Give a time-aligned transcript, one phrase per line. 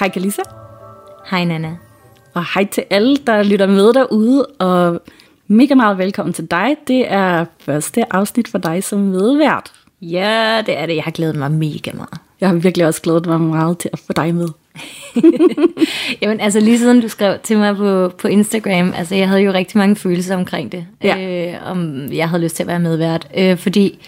[0.00, 0.42] Hej Kalisa,
[1.30, 1.76] Hej Nana.
[2.34, 5.02] og hej til alle, der lytter med derude, og
[5.46, 6.76] mega meget velkommen til dig.
[6.88, 9.72] Det er første afsnit for dig som medvært.
[10.02, 10.96] Ja, det er det.
[10.96, 12.18] Jeg har glædet mig mega meget.
[12.40, 14.48] Jeg har virkelig også glædet mig meget til at få dig med.
[16.22, 19.52] Jamen altså lige siden du skrev til mig på, på Instagram, altså jeg havde jo
[19.52, 20.86] rigtig mange følelser omkring det.
[21.02, 21.46] Ja.
[21.52, 23.28] Øh, om jeg havde lyst til at være medvært.
[23.36, 23.98] Øh, fordi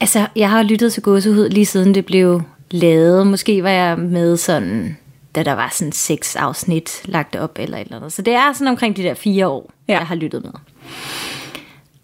[0.00, 2.42] altså jeg har lyttet til Gåsehud lige siden det blev
[2.72, 3.26] lavet.
[3.26, 4.96] Måske var jeg med sådan,
[5.34, 8.12] da der var sådan seks afsnit lagt op eller et eller andet.
[8.12, 9.98] Så det er sådan omkring de der fire år, Ja.
[9.98, 10.52] jeg har lyttet med.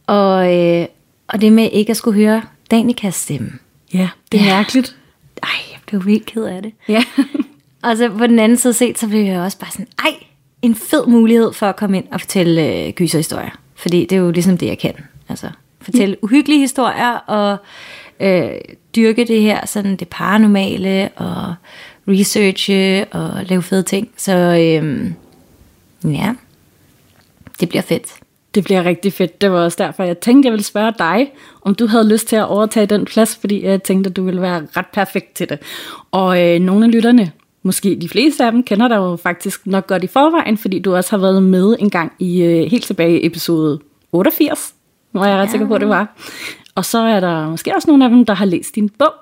[0.06, 0.86] Og, øh,
[1.28, 3.50] og det med ikke at skulle høre Danikas stemme.
[3.94, 4.56] Ja, det er Ja.
[4.56, 4.96] mærkeligt.
[5.42, 6.72] Ej, jeg blev vildt ked af det.
[6.88, 7.04] Ja.
[7.84, 10.10] Og så på den anden side set, så blev jeg også bare sådan, ej,
[10.62, 13.50] en fed mulighed for at komme ind og fortælle øh, gyserhistorier.
[13.74, 14.94] Fordi det er jo ligesom det, jeg kan.
[15.28, 17.56] Altså, fortælle uhyggelige historier og
[18.20, 18.50] øh,
[18.96, 21.54] dyrke det her, sådan det paranormale og
[22.08, 24.08] researche og lave fede ting.
[24.16, 25.10] Så øh,
[26.14, 26.34] ja,
[27.60, 28.06] det bliver fedt.
[28.54, 29.40] Det bliver rigtig fedt.
[29.40, 31.30] Det var også derfor, jeg tænkte, jeg ville spørge dig,
[31.62, 34.42] om du havde lyst til at overtage den plads, fordi jeg tænkte, at du ville
[34.42, 35.58] være ret perfekt til det.
[36.10, 37.32] Og øh, nogle af lytterne,
[37.62, 40.94] måske de fleste af dem, kender dig jo faktisk nok godt i forvejen, fordi du
[40.96, 43.78] også har været med en gang i øh, helt tilbage i episode
[44.12, 44.74] 88,
[45.12, 45.50] hvor jeg ret Ja.
[45.50, 46.16] sikker på, det var.
[46.78, 49.12] Og så er der måske også nogle af dem, der har læst din bog.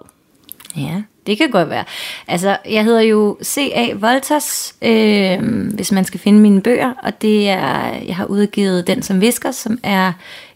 [0.76, 1.84] Ja, det kan godt være.
[2.28, 3.92] Altså, jeg hedder jo C.A.
[3.94, 9.03] Volters, øh, hvis man skal finde mine bøger, og det er, jeg har udgivet Den
[9.03, 10.12] som visker, som er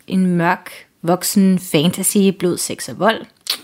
[0.07, 0.71] en mørk,
[1.03, 3.21] voksen fantasy, blod, sex og vold.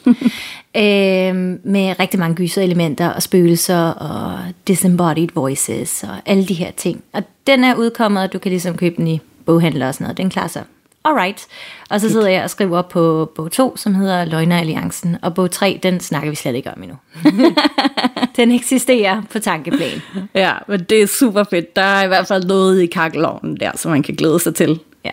[0.82, 1.34] øh,
[1.64, 4.38] med rigtig mange gyserelementer og spøgelser og
[4.68, 7.02] disembodied voices og alle de her ting.
[7.12, 10.16] Og den er udkommet, og du kan ligesom købe den i boghandler og sådan noget.
[10.16, 10.62] Den klarer sig
[11.06, 11.46] alright.
[11.90, 15.16] Og så sidder jeg og skriver op på bog 2, som hedder Løgner Alliancen.
[15.22, 16.96] Og bog 3, den snakker vi slet ikke om endnu.
[18.36, 20.02] den eksisterer på tankeplan.
[20.34, 21.76] Ja, men det er super fedt.
[21.76, 24.80] Der er i hvert fald noget i kakkelovnen der, som man kan glæde sig til.
[25.04, 25.10] Ja.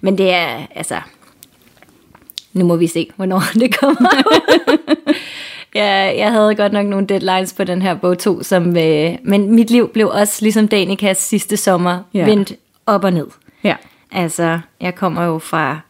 [0.00, 0.96] Men det er, altså...
[2.52, 4.10] Nu må vi se, hvornår det kommer.
[5.74, 9.54] ja, jeg havde godt nok nogle deadlines på den her bog 2, som, øh, men
[9.54, 12.24] mit liv blev også ligesom Danikas sidste sommer ja.
[12.24, 12.52] vendt
[12.86, 13.26] op og ned.
[13.64, 13.76] Ja.
[14.12, 15.80] Altså, jeg kommer jo fra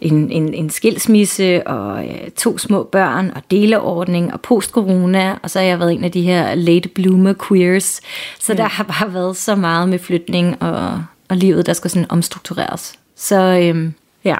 [0.00, 5.58] en, en, en skilsmisse og øh, to små børn og deleordning og post-corona, og så
[5.58, 8.00] har jeg været en af de her late bloomer queers.
[8.38, 8.56] Så ja.
[8.56, 12.98] der har bare været så meget med flytning og, og livet, der skal sådan omstruktureres.
[13.16, 14.36] Så øhm, Ja.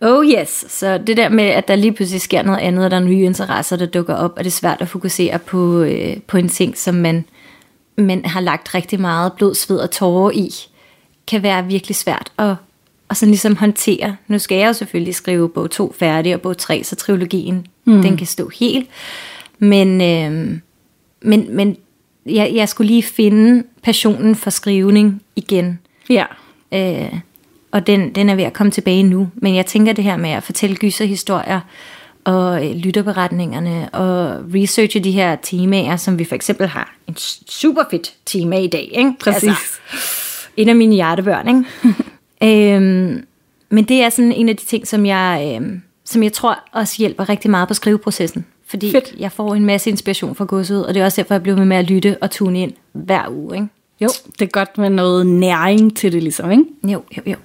[0.00, 2.96] oh yes, så det der med, at der lige pludselig sker noget andet, og der
[2.96, 6.36] er nye interesser, der dukker op, og det er svært at fokusere på, øh, på
[6.36, 7.24] en ting, som man,
[7.98, 10.50] man har lagt rigtig meget blod, sved og tårer i,
[11.26, 12.54] kan være virkelig svært at,
[13.10, 14.16] at sådan ligesom håndtere.
[14.28, 18.02] Nu skal jeg jo selvfølgelig skrive bog 2 færdig, og bog 3, så trilogien, mm.
[18.02, 18.88] den kan stå helt.
[19.58, 20.58] Men, øh,
[21.22, 21.76] men, men
[22.26, 25.78] jeg, jeg skulle lige finde passionen for skrivning igen.
[26.10, 26.24] Ja.
[26.72, 27.12] Øh,
[27.72, 29.30] og den, den er ved at komme tilbage nu.
[29.34, 31.60] Men jeg tænker det her med at fortælle gyserhistorier
[32.24, 37.16] og øh, lytterberetningerne og researche de her temaer, som vi for eksempel har en
[37.48, 38.90] super fedt tema i dag.
[38.92, 39.12] Ikke?
[39.20, 39.48] Præcis.
[39.48, 41.48] Altså, en af mine hjertebørn.
[41.48, 42.74] Ikke?
[42.76, 43.24] øhm,
[43.70, 46.94] men det er sådan en af de ting, som jeg, øhm, som jeg tror også
[46.98, 48.44] hjælper rigtig meget på skriveprocessen.
[48.66, 49.14] Fordi Fedt.
[49.18, 51.64] jeg får en masse inspiration fra godset, og det er også derfor, jeg bliver ved
[51.64, 53.56] med at lytte og tune ind hver uge.
[53.56, 53.68] Ikke?
[54.00, 54.08] Jo,
[54.38, 56.64] det er godt med noget næring til det, ligesom, ikke?
[56.84, 57.36] Jo, jo, jo.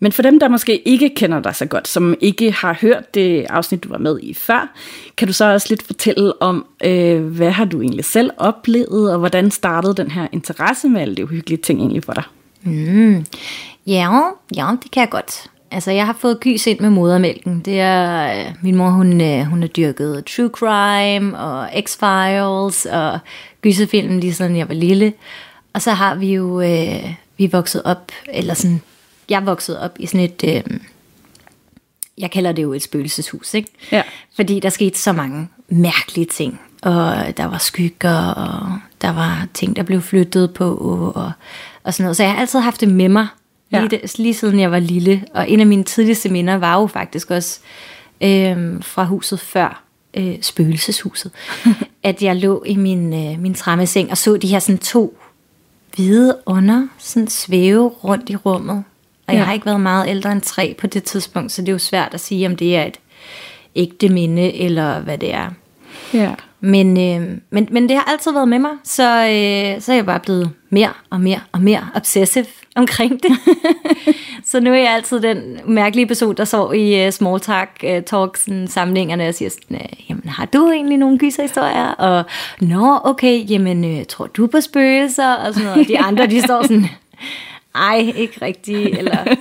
[0.00, 3.46] Men for dem, der måske ikke kender dig så godt, som ikke har hørt det
[3.50, 4.74] afsnit, du var med i før,
[5.16, 9.18] kan du så også lidt fortælle om, øh, hvad har du egentlig selv oplevet, og
[9.18, 12.22] hvordan startede den her interesse med alle de uhyggelige ting egentlig for dig?
[12.62, 13.24] Mm.
[13.86, 14.20] Ja,
[14.56, 15.50] ja, det kan jeg godt.
[15.70, 17.60] Altså, jeg har fået gys ind med modermælken.
[17.60, 23.18] Det er, øh, min mor, hun, øh, hun har dyrket true crime og X-Files og
[23.62, 25.12] gyserfilm lige siden jeg var lille.
[25.72, 28.80] Og så har vi jo, øh, vi er vokset op, eller sådan,
[29.28, 30.78] jeg vokset op i sådan et, øh,
[32.18, 33.68] jeg kalder det jo et spøgelseshus, ikke?
[33.92, 34.02] Ja.
[34.36, 36.60] Fordi der skete så mange mærkelige ting.
[36.82, 40.74] Og der var skygger, og der var ting, der blev flyttet på,
[41.14, 41.32] og,
[41.84, 42.16] og sådan noget.
[42.16, 43.26] Så jeg har altid haft det med mig,
[43.70, 43.88] lige, Ja.
[43.88, 45.24] det, lige siden jeg var lille.
[45.34, 47.60] Og en af mine tidligste minder var jo faktisk også
[48.20, 49.82] øh, fra huset før
[50.14, 51.32] øh, spøgelseshuset,
[52.02, 55.18] at jeg lå i min, øh, min trammeseng og så de her sådan to
[55.94, 58.84] hvide ånder sådan svæve rundt i rummet.
[59.28, 59.44] Og jeg Ja.
[59.44, 62.14] har ikke været meget ældre end tre på det tidspunkt, så det er jo svært
[62.14, 62.98] at sige, om det er et
[63.76, 65.50] ægte minde, eller hvad det er.
[66.14, 66.30] Ja.
[66.60, 70.06] Men, øh, men, men det har altid været med mig, så, øh, så er jeg
[70.06, 72.46] bare blevet mere og mere og mere obsessive
[72.76, 73.30] omkring det.
[74.50, 78.02] så nu er jeg altid den mærkelige person, der så i uh, small talk uh,
[78.06, 81.86] talks samlingerne og siger sådan, uh, jamen har du egentlig nogle gyserhistorier?
[81.88, 82.24] Og
[82.60, 85.32] nå, okay, jamen uh, tror du på spøgelser?
[85.34, 85.80] Og sådan noget.
[85.82, 86.86] Og de andre, de står sådan,
[87.74, 88.98] ej, ikke rigtigt.
[88.98, 89.18] Eller,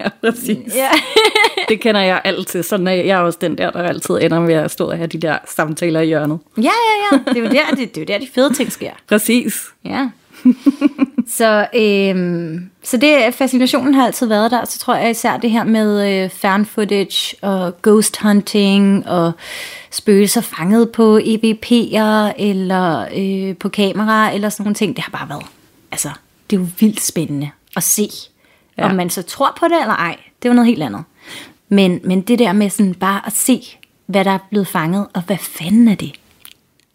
[0.00, 0.74] ja, præcis.
[0.76, 0.88] ja.
[1.68, 2.62] Det kender jeg altid.
[2.62, 4.96] Sådan er jeg jeg er også den der, der altid ender med at stå og
[4.96, 6.38] have de der samtaler i hjørnet.
[6.56, 6.70] ja, ja,
[7.12, 7.18] ja.
[7.28, 8.90] Det er jo der, det, det er jo der de fede ting sker.
[9.08, 9.64] Præcis.
[9.84, 10.08] Ja.
[11.28, 14.64] så, øhm, så det, fascinationen har altid været der.
[14.64, 19.32] Så tror jeg især det her med øh, fan footage og ghost hunting og
[19.90, 24.96] spøgelser fanget på EVP'er eller øh, på kamera eller sådan nogle ting.
[24.96, 25.46] Det har bare været,
[25.92, 26.08] altså,
[26.50, 28.08] det er jo vildt spændende at se.
[28.78, 28.88] Ja.
[28.88, 31.04] Om man så tror på det eller ej, det jo noget helt andet.
[31.68, 33.62] Men, men det der med sådan bare at se,
[34.06, 36.12] hvad der er blevet fanget, og hvad fanden er det?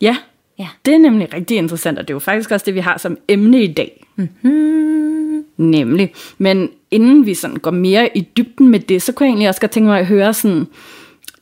[0.02, 0.18] Ja.
[0.60, 0.68] Ja.
[0.86, 3.18] Det er nemlig rigtig interessant, og det er jo faktisk også det, vi har som
[3.28, 4.06] emne i dag.
[4.16, 5.46] Mm-hmm.
[5.58, 6.14] Nemlig.
[6.38, 9.62] Men inden vi sådan går mere i dybden med det, så kunne jeg egentlig også
[9.62, 10.68] godt tænke mig at høre sådan,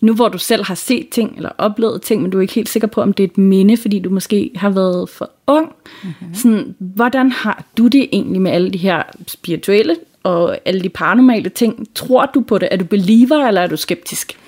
[0.01, 2.69] nu hvor du selv har set ting, eller oplevet ting, men du er ikke helt
[2.69, 5.71] sikker på, om det er et minde, fordi du måske har været for ung.
[6.03, 6.33] Mm-hmm.
[6.33, 11.49] Sådan, hvordan har du det egentlig med alle de her spirituelle og alle de paranormale
[11.49, 11.87] ting?
[11.95, 12.67] Tror du på det?
[12.71, 14.39] Er du believer, eller er du skeptisk?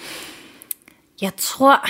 [1.21, 1.89] Jeg tror,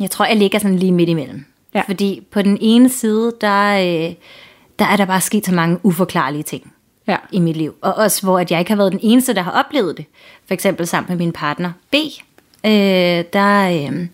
[0.00, 1.44] jeg tror, jeg ligger sådan lige midt imellem.
[1.74, 1.82] Ja.
[1.86, 4.14] Fordi på den ene side, der, øh,
[4.78, 6.73] der er der bare sket så mange uforklarlige ting
[7.08, 7.16] Ja.
[7.32, 7.74] i mit liv.
[7.80, 10.04] Og også hvor at jeg ikke har været den eneste, der har oplevet det.
[10.46, 11.94] For eksempel sammen med min partner B.
[12.66, 14.06] Øh, der øh,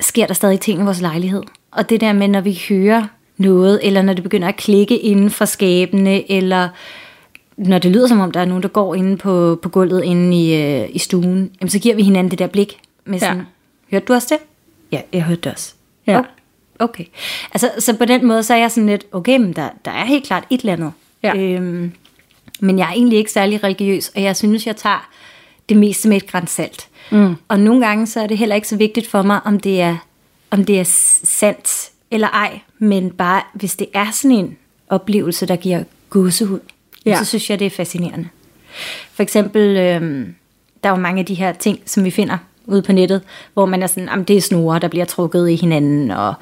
[0.00, 1.42] sker der stadig ting i vores lejlighed.
[1.70, 3.06] Og det der med, når vi hører
[3.36, 6.68] noget, eller når det begynder at klikke inden for skabene, eller
[7.56, 10.36] når det lyder som om, der er nogen, der går inde på, på gulvet inde
[10.36, 12.78] i, øh, i stuen, jamen, så giver vi hinanden det der blik.
[13.04, 13.42] Med sådan, Ja.
[13.90, 14.38] Hørte du også det?
[14.92, 15.74] Ja, jeg hørte det også.
[16.06, 16.18] Ja.
[16.18, 16.24] Oh,
[16.78, 17.04] okay.
[17.54, 20.04] Altså, så på den måde, så er jeg sådan lidt, okay, men der, der er
[20.04, 20.92] helt klart et eller andet.
[21.34, 21.36] Ja.
[21.36, 21.92] Øhm,
[22.60, 25.08] men jeg er egentlig ikke særlig religiøs, og jeg synes, jeg tager
[25.68, 26.88] det meste med et græns salt.
[27.10, 27.34] Mm.
[27.48, 29.96] Og nogle gange, så er det heller ikke så vigtigt for mig, om det er,
[30.50, 30.84] om det er
[31.24, 34.56] sandt eller ej, men bare, hvis det er sådan en
[34.88, 36.60] oplevelse, der giver gåsehud,
[37.06, 37.18] Ja.
[37.18, 38.28] så synes jeg, det er fascinerende.
[39.12, 40.34] For eksempel, øhm,
[40.82, 43.22] der er jo mange af de her ting, som vi finder ude på nettet,
[43.54, 46.34] hvor man er sådan, jamen det er snore, der bliver trukket i hinanden, og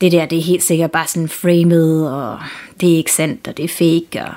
[0.00, 2.38] det der, det er helt sikkert bare sådan framed, og
[2.80, 4.34] det er ikke sandt, og det er fake, og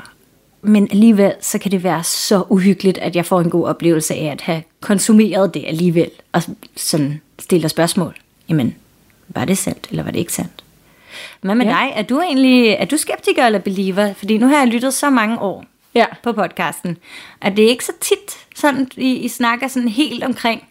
[0.63, 4.25] men alligevel, så kan det være så uhyggeligt, at jeg får en god oplevelse af
[4.31, 6.41] at have konsumeret det alligevel, og
[6.75, 8.15] sådan stiller spørgsmål.
[8.49, 8.75] Jamen,
[9.27, 10.63] var det sandt, eller var det ikke sandt?
[11.41, 11.71] Hvad med Ja.
[11.71, 11.91] dig?
[11.95, 14.13] Er du egentlig er du skeptiker eller believer?
[14.13, 15.65] Fordi nu har jeg lyttet så mange år
[15.95, 16.05] Ja.
[16.23, 16.97] på podcasten,
[17.41, 20.63] at det er ikke så tit, sådan, I, I snakker sådan helt omkring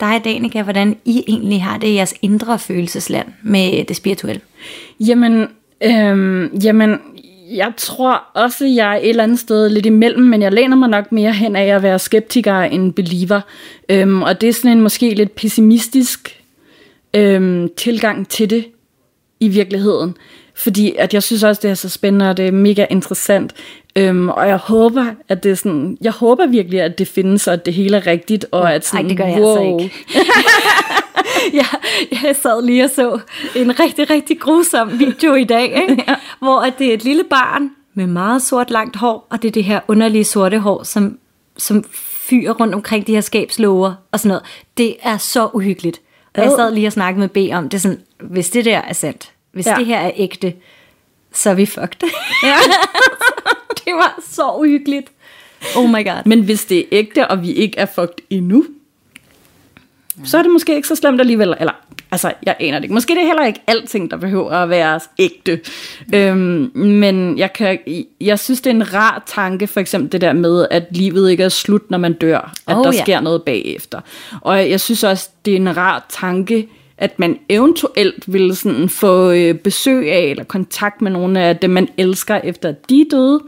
[0.00, 4.40] dig, Danika, hvordan I egentlig har det i jeres indre følelsesland med det spirituelle.
[5.00, 5.48] Jamen,
[5.84, 6.98] øhm, jamen,
[7.50, 10.88] jeg tror også, jeg er et eller andet sted lidt imellem, men jeg læner mig
[10.88, 13.40] nok mere hen af at være skeptiker end believer.
[13.88, 16.42] Øhm, og det er sådan en måske lidt pessimistisk
[17.14, 18.64] øhm, tilgang til det
[19.40, 20.16] i virkeligheden.
[20.54, 23.52] Fordi at jeg synes også, det er så spændende, og det er mega interessant.
[23.96, 27.52] Øhm, og jeg håber, at det er sådan, jeg håber virkelig, at det findes, og
[27.52, 29.50] at det hele er rigtigt, og at sådan, Ej, det gør jeg wow.
[29.50, 29.94] altså ikke.
[31.58, 31.66] jeg,
[32.22, 33.18] jeg sad lige og så
[33.56, 36.04] en rigtig, rigtig grusom video i dag, ikke?
[36.08, 36.14] Ja.
[36.38, 39.52] hvor at det er et lille barn med meget sort langt hår, og det er
[39.52, 41.18] det her underlige sorte hår, som,
[41.56, 44.42] som fyrer rundt omkring de her skabslåger og sådan noget.
[44.76, 46.00] Det er så uhyggeligt.
[46.38, 46.56] Og jeg Ad.
[46.58, 49.66] sad lige og snakkede med B om det sådan, hvis det der er sandt, hvis
[49.66, 49.72] Ja.
[49.72, 49.78] ja.
[49.78, 50.54] det her er ægte,
[51.32, 52.08] så er vi fucked.
[52.42, 52.54] Ja.
[53.84, 55.06] det var så uhyggeligt.
[55.76, 56.26] Oh my god.
[56.26, 58.64] Men hvis det er ægte, og vi ikke er fucked endnu,
[60.24, 61.54] så er det måske ikke så slemt alligevel.
[61.60, 61.72] Eller,
[62.10, 62.94] altså, jeg aner det ikke.
[62.94, 65.60] Måske det er heller ikke alting, der behøver at være ægte.
[66.14, 67.78] Øhm, men jeg, kan,
[68.20, 71.42] jeg synes, det er en rar tanke, for eksempel det der med, at livet ikke
[71.42, 72.52] er slut, når man dør.
[72.66, 73.02] At Oh, der ja.
[73.02, 74.00] sker noget bagefter.
[74.40, 79.30] Og jeg synes også, det er en rar tanke, at man eventuelt vil sådan få
[79.30, 83.04] øh, besøg af, eller kontakt med nogle af dem, man elsker, efter at de er
[83.10, 83.40] døde.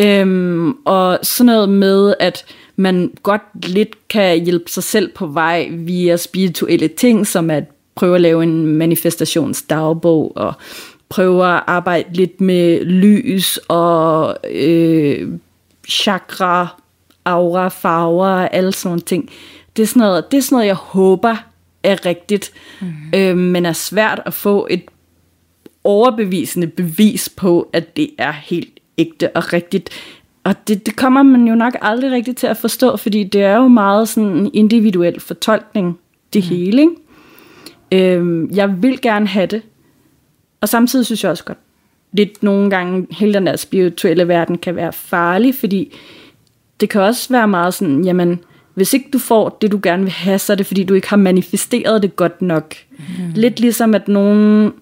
[0.00, 2.44] Øhm, og sådan noget med, at
[2.76, 8.14] man godt lidt kan hjælpe sig selv på vej via spirituelle ting, som at prøve
[8.14, 10.54] at lave en manifestationsdagbog, og
[11.08, 15.28] prøve at arbejde lidt med lys og øh,
[15.88, 16.80] chakra,
[17.24, 19.30] aura, farver og alle sådan nogle ting.
[19.76, 21.36] Det er sådan noget, det er sådan noget jeg håber
[21.82, 22.86] er rigtigt, mm.
[23.14, 24.82] øh, men er svært at få et
[25.84, 29.90] overbevisende bevis på, at det er helt ægte og rigtigt.
[30.44, 33.56] Og det, det kommer man jo nok aldrig rigtigt til at forstå, fordi det er
[33.56, 35.98] jo meget sådan en individuel fortolkning,
[36.32, 36.48] det mm.
[36.48, 36.82] hele.
[36.82, 36.92] Ikke?
[37.92, 39.62] Øh, jeg vil gerne have det,
[40.60, 41.58] og samtidig synes jeg også godt,
[42.12, 45.96] lidt nogle gange, hele den der spirituelle verden kan være farlig, fordi
[46.80, 48.40] det kan også være meget sådan, jamen,
[48.74, 51.08] hvis ikke du får det, du gerne vil have, så er det fordi, du ikke
[51.08, 52.74] har manifesteret det godt nok.
[52.98, 53.04] Mm.
[53.34, 54.72] Lidt ligesom, at nogle,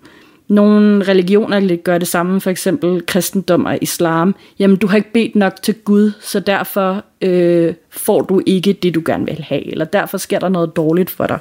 [0.48, 4.34] nogle religioner gør det samme, for eksempel kristendom og islam.
[4.58, 8.94] Jamen, du har ikke bedt nok til Gud, så derfor øh, får du ikke det,
[8.94, 11.38] du gerne vil have, eller derfor sker der noget dårligt for dig.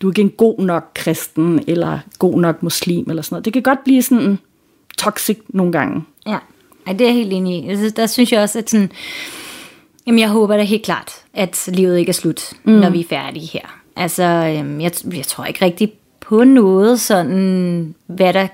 [0.00, 3.44] Du er ikke en god nok kristen, eller god nok muslim, eller sådan noget.
[3.44, 4.38] Det kan godt blive sådan
[4.98, 6.02] toxic nogle gange.
[6.26, 6.38] Ja,
[6.86, 7.88] Ej, det er jeg helt enig i.
[7.90, 8.92] Der synes jeg også, at sådan,
[10.06, 12.72] jamen jeg håber da helt klart, at livet ikke er slut, mm.
[12.72, 13.80] når vi er færdige her.
[13.96, 18.46] Altså, øhm, jeg, jeg tror ikke rigtig på noget sådan, hvad der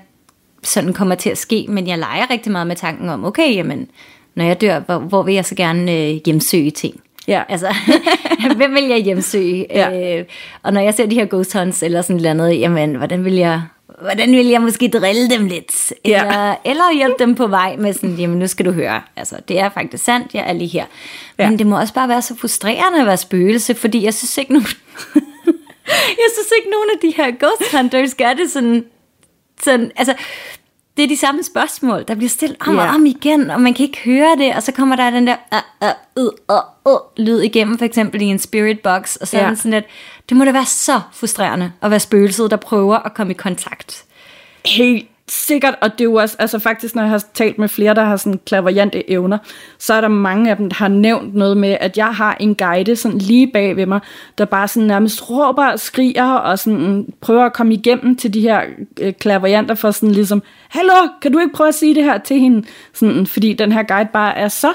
[0.63, 3.87] sådan kommer til at ske, men jeg leger rigtig meget med tanken om, okay, jamen,
[4.35, 7.01] når jeg dør, hvor, hvor vil jeg så gerne øh, hjemsøge ting?
[7.27, 7.43] Ja.
[7.49, 7.75] Altså,
[8.57, 9.65] hvem vil jeg hjemsøge?
[9.69, 10.17] Ja.
[10.19, 10.25] Øh,
[10.63, 13.33] og når jeg ser de her ghost hunts eller sådan noget andet, jamen, hvordan vil
[13.33, 13.61] jeg
[14.01, 15.93] hvordan vil jeg måske drille dem lidt?
[16.05, 16.55] Eller, ja.
[16.65, 19.69] eller hjælpe dem på vej med sådan, jamen nu skal du høre, altså det er
[19.69, 20.85] faktisk sandt, jeg er lige her.
[21.39, 21.49] Ja.
[21.49, 24.53] Men det må også bare være så frustrerende at være spøgelse, fordi jeg synes ikke,
[24.53, 24.67] nogen,
[26.21, 28.85] jeg synes ikke, nogen af de her ghost hunters gør det sådan,
[29.63, 30.13] sådan altså,
[30.97, 32.89] det er de samme spørgsmål, der bliver stillet om yeah.
[32.89, 35.35] og om igen, og man kan ikke høre det, og så kommer der den der
[35.51, 35.87] uh,
[36.17, 39.57] uh, uh, uh, uh, lyd igennem, for eksempel i en spirit box, og så yeah.
[39.57, 39.85] sådan lidt,
[40.29, 44.03] det må da være så frustrerende at være spøgelset, der prøver at komme i kontakt.
[44.65, 47.93] Helt sikkert, og det er jo også, altså faktisk, når jeg har talt med flere,
[47.93, 49.37] der har sådan klaverjante evner,
[49.79, 52.55] så er der mange af dem, der har nævnt noget med, at jeg har en
[52.55, 53.99] guide sådan lige bag ved mig,
[54.37, 58.41] der bare sådan nærmest råber og skriger, og sådan prøver at komme igennem til de
[58.41, 58.61] her
[58.99, 62.39] øh, klaverjanter for sådan ligesom, hallo, kan du ikke prøve at sige det her til
[62.39, 62.67] hende?
[62.93, 64.73] Sådan, fordi den her guide bare er så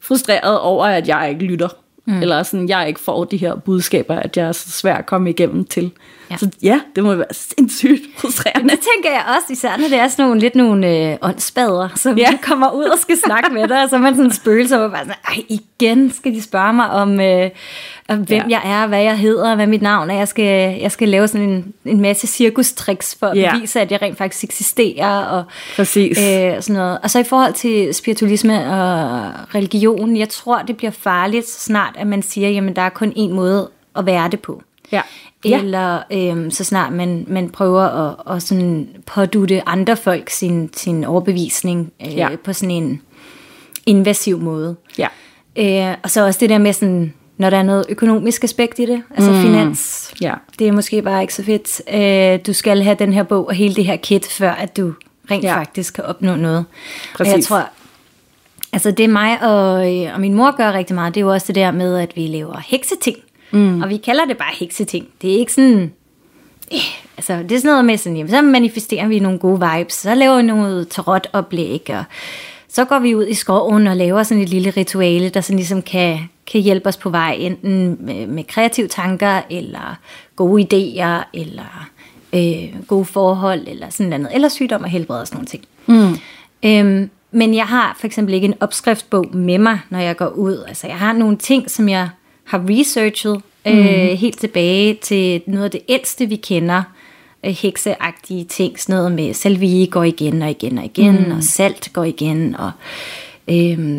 [0.00, 1.85] frustreret over, at jeg ikke lytter.
[2.06, 2.22] Mm.
[2.22, 5.30] Eller sådan, jeg ikke får de her budskaber, at jeg er så svær at komme
[5.30, 5.90] igennem til.
[6.30, 6.36] Ja.
[6.36, 8.70] Så ja, det må være sindssygt frustrerende.
[8.70, 12.18] Det tænker jeg også, især når det er sådan nogle, lidt nogle øh, åndsbader, som
[12.18, 12.38] ja.
[12.42, 14.90] kommer ud og skal snakke med dig, og så er man sådan en spøgelse, og
[14.90, 17.50] bare sådan, igen skal de spørge mig om, øh,
[18.14, 18.44] hvem ja.
[18.48, 20.14] jeg er, hvad jeg hedder, hvad mit navn er.
[20.14, 23.54] Jeg skal, jeg skal lave sådan en, en masse cirkustricks for at ja.
[23.54, 25.18] bevise, at jeg rent faktisk eksisterer.
[25.18, 25.44] Og,
[25.76, 26.18] Præcis.
[26.18, 26.98] Øh, sådan noget.
[27.02, 32.06] Og så i forhold til spiritualisme og religion, jeg tror, det bliver farligt snart, at
[32.06, 34.62] man siger, jamen der er kun én måde at være det på.
[34.92, 35.00] Ja
[35.44, 41.04] eller øhm, så snart man, man prøver at, at sådan pådute andre folk sin, sin
[41.04, 42.28] overbevisning øh, ja.
[42.44, 43.02] på sådan en
[43.86, 44.76] invasiv måde.
[44.98, 45.08] Ja.
[45.56, 48.86] Øh, og så også det der med sådan, når der er noget økonomisk aspekt i
[48.86, 49.40] det, altså mm.
[49.40, 50.34] finans, ja.
[50.58, 51.82] det er måske bare ikke så fedt.
[51.94, 54.92] Øh, du skal have den her bog og hele det her kit, før at du
[55.30, 55.58] rent ja.
[55.58, 56.64] faktisk kan opnå noget.
[57.14, 57.32] Præcis.
[57.32, 57.68] Og jeg tror,
[58.72, 61.32] altså det er mig og, øh, og min mor gør rigtig meget, det er jo
[61.32, 63.16] også det der med, at vi laver hekseting.
[63.50, 63.82] Mm.
[63.82, 65.06] Og vi kalder det bare hekseting.
[65.22, 65.92] Det er ikke sådan...
[66.72, 66.78] Eh,
[67.16, 70.14] altså, det er sådan noget med sådan, jamen, så manifesterer vi nogle gode vibes, så
[70.14, 72.04] laver vi noget tarot-oplæg, og
[72.68, 75.82] så går vi ud i skoven og laver sådan et lille rituale, der sådan ligesom
[75.82, 79.98] kan, kan hjælpe os på vej, enten med, med kreative tanker, eller
[80.36, 81.88] gode idéer, eller
[82.32, 85.64] øh, gode forhold, eller sådan noget, eller sygdom og helbred og sådan nogle ting.
[85.86, 86.18] Mm.
[86.64, 90.64] Øhm, men jeg har for eksempel ikke en opskriftsbog med mig, når jeg går ud.
[90.68, 92.08] Altså, jeg har nogle ting, som jeg
[92.44, 94.16] har researchet øh, mm.
[94.16, 96.82] helt tilbage til noget af det ældste, vi kender.
[97.44, 101.36] Øh, hekseagtige ting, sådan noget med salvie går igen og igen og igen, mm.
[101.36, 103.25] og salt går igen, og øh,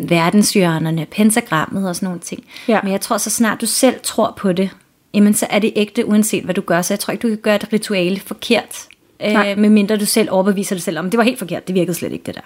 [0.08, 2.44] verdenshjørnerne, pentagrammet og sådan nogle ting.
[2.68, 2.80] Ja.
[2.82, 4.70] Men jeg tror, så snart du selv tror på det,
[5.14, 6.82] jamen så er det ægte, uanset hvad du gør.
[6.82, 8.86] Så jeg tror ikke, du kan gøre et rituale forkert,
[9.24, 12.12] øh, medmindre du selv overbeviser dig selv om, det var helt forkert, det virkede slet
[12.12, 12.40] ikke det der.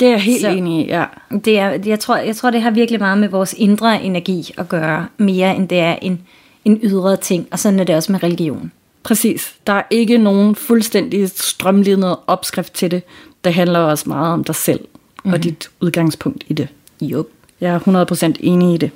[0.00, 1.04] Det er jeg helt så, enig i, ja.
[1.44, 4.68] Det er, jeg, tror, jeg tror, det har virkelig meget med vores indre energi at
[4.68, 6.20] gøre, mere end det er en,
[6.64, 8.72] en ydre ting, og sådan er det også med religion.
[9.02, 9.54] Præcis.
[9.66, 13.02] Der er ikke nogen fuldstændig strømlignet opskrift til det.
[13.44, 14.80] Det handler også meget om dig selv
[15.24, 15.32] mm-hmm.
[15.32, 15.42] og mhm.
[15.42, 16.68] dit udgangspunkt i det.
[17.00, 17.26] Jo.
[17.60, 18.90] Jeg er 100% enig i det.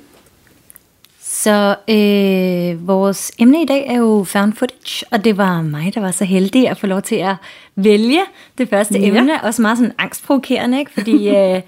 [1.21, 6.01] Så øh, vores emne i dag er jo found footage, og det var mig, der
[6.01, 7.35] var så heldig at få lov til at
[7.75, 8.21] vælge
[8.57, 9.07] det første ja.
[9.07, 9.43] emne.
[9.43, 10.91] Også meget sådan angstprovokerende, ikke?
[10.93, 11.61] fordi øh,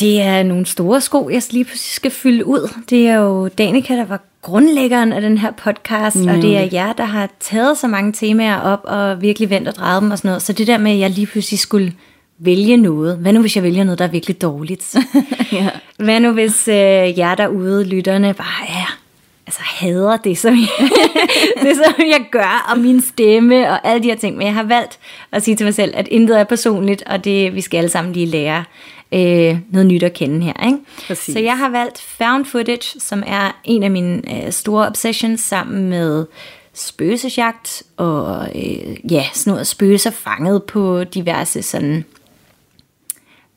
[0.00, 2.74] det er nogle store sko, jeg lige pludselig skal fylde ud.
[2.90, 6.28] Det er jo Danika, der var grundlæggeren af den her podcast, mm.
[6.28, 9.74] og det er jer, der har taget så mange temaer op og virkelig vendt og
[9.74, 10.42] drejet dem og sådan noget.
[10.42, 11.92] Så det der med, at jeg lige pludselig skulle
[12.40, 13.16] vælge noget.
[13.16, 14.96] Hvad nu, hvis jeg vælger noget, der er virkelig dårligt?
[15.52, 15.68] ja.
[15.98, 18.98] Hvad nu, hvis øh, jer derude, lytterne, bare er
[19.46, 20.90] altså hader det, som jeg,
[21.64, 24.36] det, som jeg gør, og min stemme, og alle de her ting.
[24.36, 24.98] Men jeg har valgt
[25.32, 28.12] at sige til mig selv, at intet er personligt, og det vi skal alle sammen
[28.12, 28.64] lige lære
[29.12, 30.66] øh, noget nyt at kende her.
[30.66, 30.78] Ikke?
[31.06, 31.32] Præcis.
[31.32, 35.90] Så jeg har valgt found footage, som er en af mine øh, store obsessions, sammen
[35.90, 36.26] med
[36.74, 42.04] spøgelsesjagt, og øh, ja, sådan noget spøgelser fanget på diverse sådan,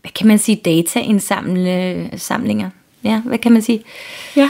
[0.04, 2.70] hvad kan man sige, dataindsamlinger.
[3.04, 3.84] Ja, hvad kan man sige?
[4.36, 4.50] Ja.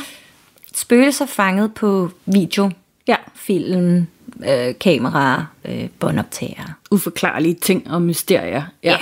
[0.75, 2.71] Spøgelser fanget på video,
[3.07, 3.15] Ja.
[3.35, 4.07] film,
[4.49, 6.73] øh, kamera, øh, båndoptager.
[6.91, 8.63] Uforklarlige ting og mysterier.
[8.83, 8.97] Ja.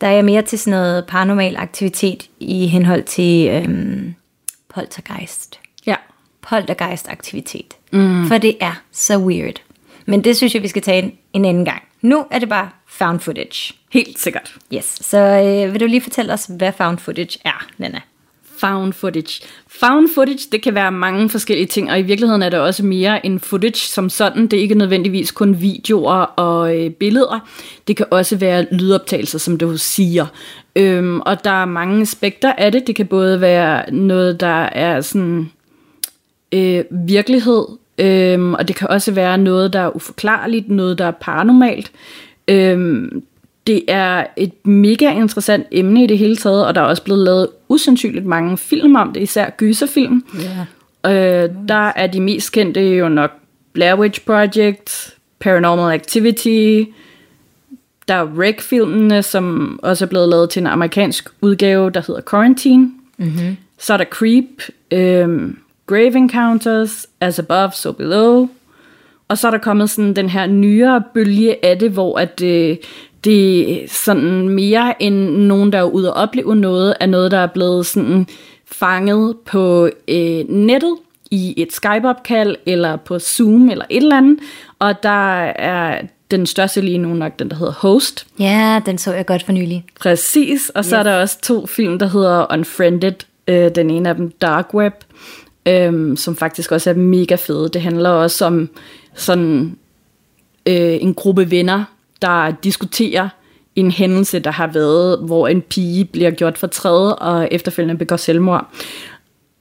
[0.00, 4.14] Der er mere til sådan noget paranormal aktivitet i henhold til øhm,
[4.74, 5.60] poltergeist.
[5.86, 5.94] Ja.
[6.42, 7.74] Poltergeist-aktivitet.
[7.92, 8.26] Mm.
[8.28, 9.62] For det er så weird.
[10.06, 11.82] Men det synes jeg, vi skal tage en, en anden gang.
[12.06, 13.74] Nu er det bare found footage.
[13.92, 14.54] Helt sikkert.
[14.74, 18.00] Yes, så øh, vil du lige fortælle os, hvad found footage er, Nana?
[18.58, 19.42] Found footage.
[19.68, 23.26] Found footage, det kan være mange forskellige ting, og i virkeligheden er det også mere
[23.26, 24.46] en footage som sådan.
[24.46, 27.48] Det er ikke nødvendigvis kun videoer og øh, billeder.
[27.88, 30.26] Det kan også være lydoptagelser, som du siger.
[30.76, 32.86] Øhm, og der er mange aspekter af det.
[32.86, 35.50] Det kan både være noget, der er sådan
[36.52, 37.66] øh, virkelighed,
[37.98, 41.92] øhm, og det kan også være noget, der er uforklarligt, noget, der er paranormalt.
[42.48, 43.22] Øhm,
[43.66, 47.24] det er et mega interessant emne i det hele taget, og der er også blevet
[47.24, 50.24] lavet usandsynligt mange film om det, især gyserfilm.
[51.04, 51.44] Ja.
[51.44, 53.30] Øh, der er de mest kendte jo nok
[53.72, 56.82] Blair Witch Project, Paranormal Activity,
[58.08, 62.90] der er Rec-filmene, som også er blevet lavet til en amerikansk udgave, der hedder Quarantine.
[63.18, 63.56] Mm-hmm.
[63.78, 68.48] Så er der Creep, øhm, Grave Encounters, As Above, So Below.
[69.28, 72.76] Og så er der kommet sådan den her nyere bølge af det, hvor at, øh,
[73.24, 77.38] det er sådan mere end nogen, der er ude og opleve noget, er noget, der
[77.38, 78.26] er blevet sådan
[78.66, 80.96] fanget på øh, nettet
[81.30, 84.38] i et Skype-opkald, eller på Zoom, eller et eller andet.
[84.78, 88.26] Og der er den største lige nu nok den, der hedder Host.
[88.38, 89.84] Ja, den så jeg godt for nylig.
[90.00, 90.98] Præcis, og så yes.
[90.98, 93.14] er der også to film, der hedder Unfriended.
[93.48, 94.94] Øh, den ene af dem, Dark Web,
[95.66, 97.68] øh, som faktisk også er mega fede.
[97.68, 98.68] Det handler også om
[99.14, 99.78] sådan
[100.66, 101.84] øh, en gruppe venner,
[102.22, 103.28] der diskuterer
[103.76, 108.16] en hændelse, der har været, hvor en pige bliver gjort for træde, og efterfølgende begår
[108.16, 108.66] selvmord.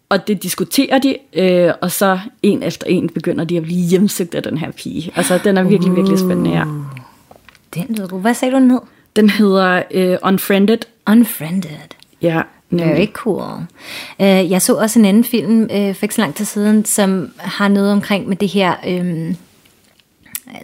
[0.09, 4.35] Og det diskuterer de, øh, og så en efter en begynder de at blive hjemsøgt
[4.35, 5.11] af den her pige.
[5.15, 6.65] Altså, den er virkelig, virkelig spændende her.
[7.73, 8.21] Den lyder god.
[8.21, 8.79] Hvad sagde du, den hed?
[9.15, 10.77] Den hedder øh, Unfriended.
[11.07, 11.69] Unfriended.
[12.21, 12.41] Ja,
[12.71, 13.65] Very cool.
[14.19, 17.31] Uh, jeg så også en anden film uh, for ikke så lang tid siden, som
[17.37, 19.35] har noget omkring med det her, um,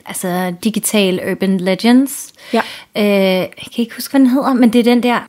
[0.06, 2.34] altså digital urban legends.
[2.54, 2.62] Ja.
[2.96, 5.20] Uh, jeg kan ikke huske, hvad den hedder, men det er den der,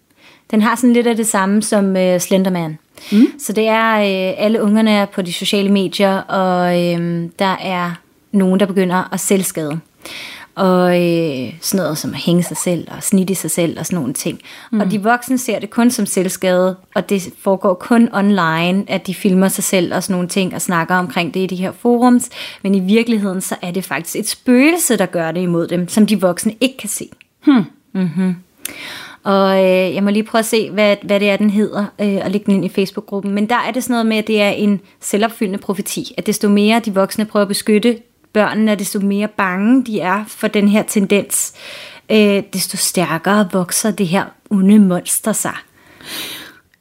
[0.51, 2.79] den har sådan lidt af det samme som uh, Slenderman.
[3.13, 3.27] Mm.
[3.39, 7.91] Så det er, uh, alle ungerne er på de sociale medier, og uh, der er
[8.33, 9.81] nogen, der begynder at selvskade
[10.55, 13.99] og øh, sådan noget som at hænge sig selv og snitte sig selv og sådan
[13.99, 14.41] nogle ting.
[14.73, 14.81] Mm.
[14.81, 19.15] Og de voksne ser det kun som selvskade, og det foregår kun online, at de
[19.15, 22.29] filmer sig selv og sådan nogle ting og snakker omkring det i de her forums.
[22.63, 26.07] Men i virkeligheden, så er det faktisk et spøgelse, der gør det imod dem, som
[26.07, 27.09] de voksne ikke kan se.
[27.45, 27.65] Hmm.
[27.93, 28.35] Mm-hmm.
[29.25, 32.21] Og øh, jeg må lige prøve at se, hvad, hvad det er, den hedder, øh,
[32.25, 33.35] og lægge den ind i Facebook-gruppen.
[33.35, 36.15] Men der er det sådan noget med, at det er en selvopfyldende profeti.
[36.19, 37.99] At desto mere de voksne prøver at beskytte
[38.33, 41.53] børnene, desto mere bange de er for den her tendens,
[42.11, 45.55] øh, desto stærkere vokser det her onde monster sig.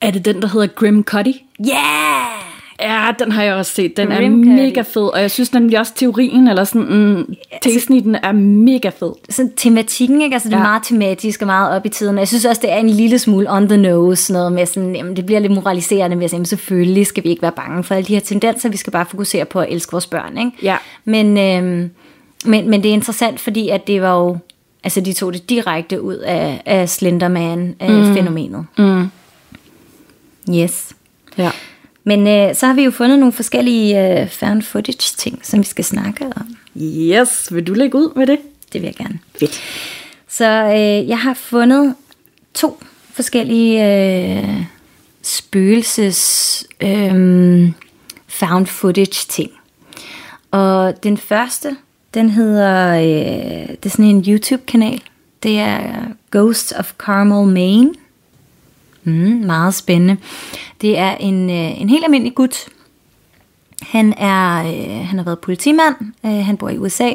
[0.02, 1.34] Er det den, der hedder Grim Cuddy?
[1.68, 2.51] Yeah!
[2.82, 3.98] Ja, den har jeg også set.
[3.98, 7.96] Den Grim er mega fed, og jeg synes nemlig også teorien, eller sådan, mm, teksten
[7.96, 9.12] i den er mega fed.
[9.30, 10.34] Sådan tematikken, ikke?
[10.34, 10.64] Altså det er Ja.
[10.64, 12.18] meget tematisk og meget op i tiden.
[12.18, 14.96] Jeg synes også, det er en lille smule on the nose, sådan noget med sådan,
[14.96, 17.96] jamen, det bliver lidt moraliserende med at jamen, selvfølgelig skal vi ikke være bange for
[17.96, 20.52] alle de her tendenser, vi skal bare fokusere på at elske vores børn, ikke?
[20.64, 20.78] Ja.
[21.06, 21.90] Men, øhm,
[22.46, 24.38] men, men det er interessant, fordi at det var jo,
[24.84, 28.66] altså de tog det direkte ud af, af Slenderman-fænomenet.
[28.78, 29.08] Mm.
[30.56, 30.90] Yes.
[31.38, 31.52] Ja.
[32.04, 35.66] Men øh, så har vi jo fundet nogle forskellige øh, found footage ting, som vi
[35.66, 36.56] skal snakke om.
[36.82, 38.40] Yes, vil du lægge ud med det?
[38.74, 39.20] Det vil jeg gerne.
[39.40, 39.62] Fedt.
[40.30, 41.96] Så øh, jeg har fundet
[42.54, 42.84] to
[43.14, 44.64] forskellige øh,
[45.22, 47.72] spøgelses øh,
[48.28, 49.52] found footage ting.
[50.52, 51.76] Og den første,
[52.14, 55.02] den hedder, øh, det er sådan en YouTube-kanal.
[55.44, 55.82] Det er
[56.32, 57.94] Ghosts of Carmel, Maine.
[59.04, 60.18] Mm, meget spændende.
[60.82, 62.66] Det er en, øh, en helt almindelig gut.
[63.82, 65.96] Han, er, øh, han har været politimand.
[66.26, 67.12] Øh, han bor i USA.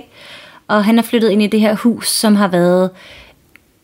[0.69, 2.91] Og han er flyttet ind i det her hus, som har været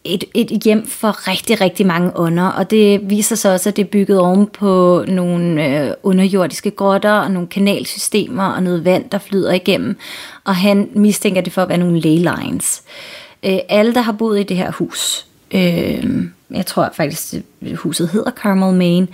[0.05, 3.85] et, et hjem for rigtig, rigtig mange ånder, og det viser sig også, at det
[3.85, 9.19] er bygget oven på nogle øh, underjordiske grotter og nogle kanalsystemer og noget vand, der
[9.19, 9.97] flyder igennem,
[10.45, 12.83] og han mistænker det for at være nogle ley lines.
[13.43, 17.35] Øh, alle, der har boet i det her hus, øh, jeg tror faktisk,
[17.75, 19.09] huset hedder Carmel, Maine,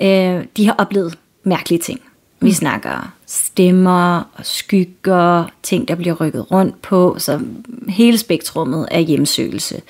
[0.00, 2.00] øh, de har oplevet mærkelige ting.
[2.40, 7.40] Vi snakker stemmer og skygger, ting, der bliver rykket rundt på, så
[7.88, 9.82] hele spektrummet er hjemsøgelse,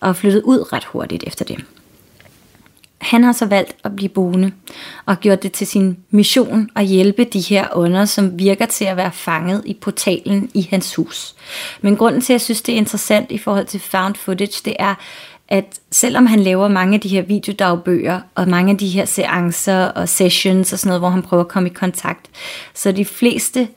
[0.00, 1.64] og flyttet ud ret hurtigt efter det.
[2.98, 4.52] Han har så valgt at blive boende,
[5.06, 8.96] og gjort det til sin mission at hjælpe de her ånder, som virker til at
[8.96, 11.34] være fanget i portalen i hans hus.
[11.80, 14.76] Men grunden til, at jeg synes, det er interessant i forhold til found footage, det
[14.78, 14.94] er,
[15.48, 19.84] at selvom han laver mange af de her videodagbøger, og mange af de her seancer
[19.84, 22.30] og sessions og sådan noget, hvor han prøver at komme i kontakt,
[22.74, 23.68] så de fleste,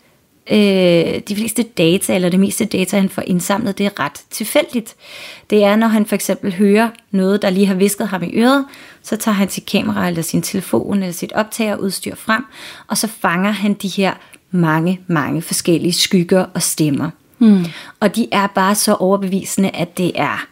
[0.51, 4.95] øh, de fleste data, eller det meste data, han får indsamlet, det er ret tilfældigt.
[5.49, 8.65] Det er, når han for eksempel hører noget, der lige har visket ham i øret,
[9.03, 12.45] så tager han sit kamera eller sin telefon eller sit optagerudstyr frem,
[12.87, 14.13] og så fanger han de her
[14.51, 17.09] mange, mange forskellige skygger og stemmer.
[17.39, 17.65] Mm.
[17.99, 20.50] Og de er bare så overbevisende, at det er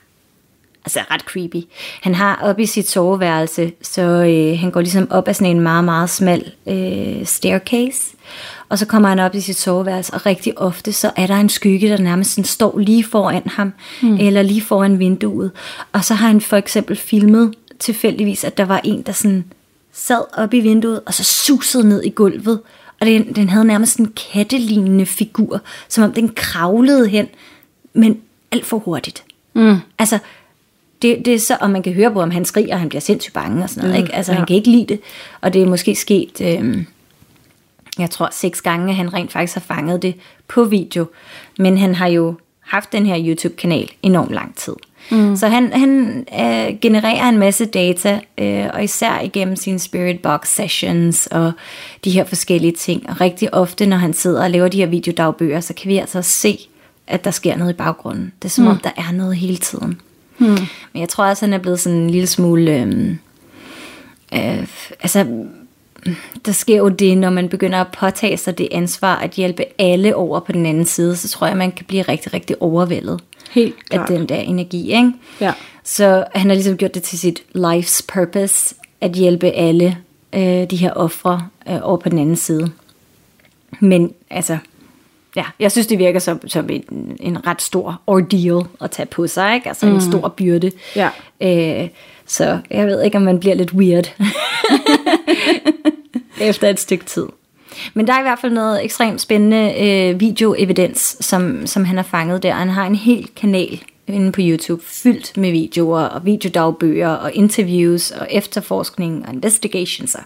[0.86, 1.68] altså ret creepy.
[2.02, 5.62] Han har op i sit soveværelse, så øh, han går ligesom op ad sådan en
[5.62, 8.16] meget, meget smal øh, staircase,
[8.70, 11.50] og så kommer han op i sit soveværelse, og rigtig ofte så er der en
[11.50, 14.18] skygge, der nærmest sådan står lige foran ham, mm.
[14.20, 15.52] eller lige foran vinduet.
[15.94, 19.46] Og så har han for eksempel filmet tilfældigvis, at der var en, der sådan
[19.94, 22.60] sad op i vinduet, og så susede ned i gulvet,
[23.00, 27.28] og den, den havde nærmest en kattelignende figur, som om den kravlede hen,
[27.94, 29.24] men alt for hurtigt.
[29.54, 29.78] Mm.
[30.00, 30.20] Altså,
[31.02, 33.02] det, det er så, og man kan høre på, om han skriger, og han bliver
[33.02, 34.00] sindssygt bange og sådan noget.
[34.00, 34.16] Mm, ikke?
[34.16, 34.38] Altså, ja.
[34.38, 35.00] han kan ikke lide det.
[35.42, 36.84] Og det er måske sket, øh,
[38.00, 40.16] jeg tror, seks gange, at han rent faktisk har fanget det
[40.48, 41.06] på video.
[41.58, 44.76] Men han har jo haft den her YouTube-kanal enormt lang tid.
[45.12, 45.36] Mm.
[45.36, 50.48] Så han, han øh, genererer en masse data, øh, og især igennem sine Spirit Box
[50.48, 51.52] sessions og
[52.06, 53.10] de her forskellige ting.
[53.10, 56.22] Og rigtig ofte, når han sidder og laver de her videodagbøger, så kan vi altså
[56.22, 56.60] se,
[57.08, 58.34] at der sker noget i baggrunden.
[58.42, 58.72] Det er som mm.
[58.72, 60.02] om, der er noget hele tiden.
[60.40, 60.58] Hmm.
[60.94, 62.72] Men jeg tror også, han er blevet sådan en lille smule...
[62.82, 63.10] Øh,
[64.34, 64.68] øh,
[65.02, 65.46] altså,
[66.46, 70.16] der sker jo det, når man begynder at påtage sig det ansvar at hjælpe alle
[70.16, 73.20] over på den anden side, så tror jeg, man kan blive rigtig, rigtig overvældet
[73.52, 74.10] Helt klart.
[74.10, 74.96] af den der energi.
[74.96, 75.12] Ikke?
[75.42, 75.54] Ja.
[75.84, 79.98] Så han har ligesom gjort det til sit life's purpose, at hjælpe alle
[80.34, 82.72] øh, de her ofre øh, over på den anden side.
[83.80, 84.58] Men altså,
[85.40, 89.28] ja, jeg synes, det virker som, som en, en ret stor ordeal at tage på
[89.28, 89.68] sig, ikke?
[89.68, 89.94] Altså mm.
[89.94, 90.72] en stor byrde.
[90.96, 91.10] Ja.
[91.42, 91.90] Øh,
[92.26, 94.14] så jeg ved ikke, om man bliver lidt weird
[96.50, 97.26] efter et stykke tid.
[97.94, 102.04] Men der er i hvert fald noget ekstremt spændende øh, videoevidens, som, som han har
[102.04, 102.54] fanget der.
[102.54, 108.12] Han har en hel kanal inde på YouTube fyldt med videoer og videodagbøger og interviews
[108.12, 110.18] og efterforskning og investigations.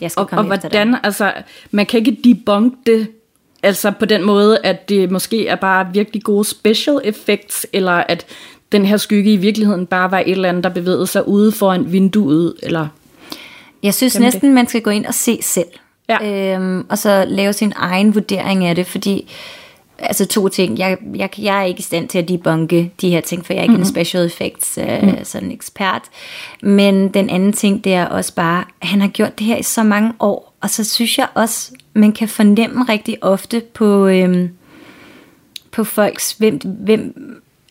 [0.00, 1.00] Jeg skal og, komme og hvordan, det.
[1.02, 1.32] altså,
[1.70, 3.08] man kan ikke debunk det
[3.62, 8.26] Altså på den måde, at det måske er bare virkelig gode special effects, eller at
[8.72, 11.92] den her skygge i virkeligheden bare var et eller andet, der bevægede sig ude foran
[11.92, 12.88] vinduet, eller...
[13.82, 14.54] Jeg synes næsten, det?
[14.54, 15.68] man skal gå ind og se selv.
[16.08, 16.54] Ja.
[16.54, 19.30] Øhm, og så lave sin egen vurdering af det, fordi
[19.98, 20.78] altså to ting.
[20.78, 23.58] Jeg, jeg, jeg er ikke i stand til at debunke de her ting, for jeg
[23.58, 23.82] er ikke mm-hmm.
[23.82, 25.24] en special effects øh, mm.
[25.24, 26.02] sådan ekspert.
[26.62, 29.62] Men den anden ting, det er også bare, at han har gjort det her i
[29.62, 34.48] så mange år, og så synes jeg også, man kan fornemme rigtig ofte på, øhm,
[35.72, 37.14] på folks, hvem, hvem,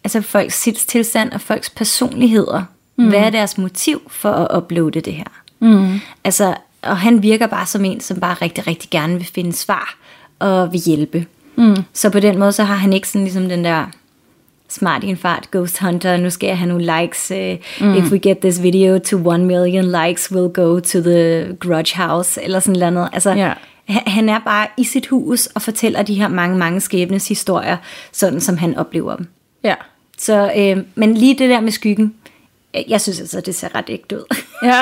[0.04, 2.64] altså folks tilstand og folks personligheder.
[2.96, 3.10] Mm.
[3.10, 5.42] Hvad er deres motiv for at uploade det her?
[5.60, 6.00] Mm.
[6.24, 9.98] Altså, og han virker bare som en, som bare rigtig, rigtig gerne vil finde svar
[10.40, 11.26] og vil hjælpe.
[11.56, 11.76] Mm.
[11.94, 13.86] Så på den måde, så har han ikke sådan ligesom den der
[14.70, 17.32] smart i en fart, Ghost Hunter, nu skal jeg have nogle likes.
[17.32, 17.38] Uh,
[17.88, 17.96] mm.
[17.96, 22.44] If we get this video to one million likes, we'll go to the grudge house,
[22.44, 23.10] eller sådan noget.
[23.14, 23.56] Altså, yeah.
[23.88, 27.78] han er bare i sit hus og fortæller de her mange, mange skæbnes historier,
[28.12, 29.28] sådan som han oplever dem.
[29.64, 29.76] Ja.
[30.18, 32.14] Så, øh, men lige det der med skyggen,
[32.88, 34.36] jeg synes altså, det ser ret ægte ud.
[34.64, 34.82] Ja.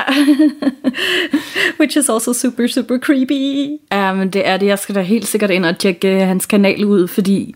[1.80, 3.70] Which is also super, super creepy.
[3.92, 4.66] Ja, men det er det.
[4.66, 7.56] Jeg skal da helt sikkert ind og tjekke hans kanal ud, fordi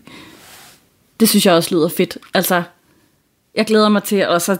[1.20, 2.18] det synes jeg også lyder fedt.
[2.34, 2.62] Altså,
[3.54, 4.58] jeg glæder mig til, og så,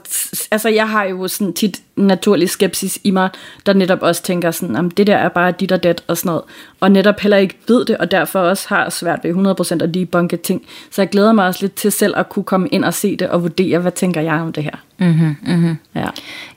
[0.51, 3.31] altså jeg har jo sådan tit naturlig skepsis i mig,
[3.67, 6.29] der netop også tænker sådan, om det der er bare dit og dat og sådan
[6.29, 6.43] noget,
[6.81, 10.37] og netop heller ikke ved det, og derfor også har svært ved 100% at debunke
[10.37, 10.63] ting.
[10.91, 13.29] Så jeg glæder mig også lidt til selv at kunne komme ind og se det,
[13.29, 14.77] og vurdere, hvad tænker jeg om det her.
[14.99, 15.77] Mm-hmm, mm-hmm.
[15.95, 16.09] Ja.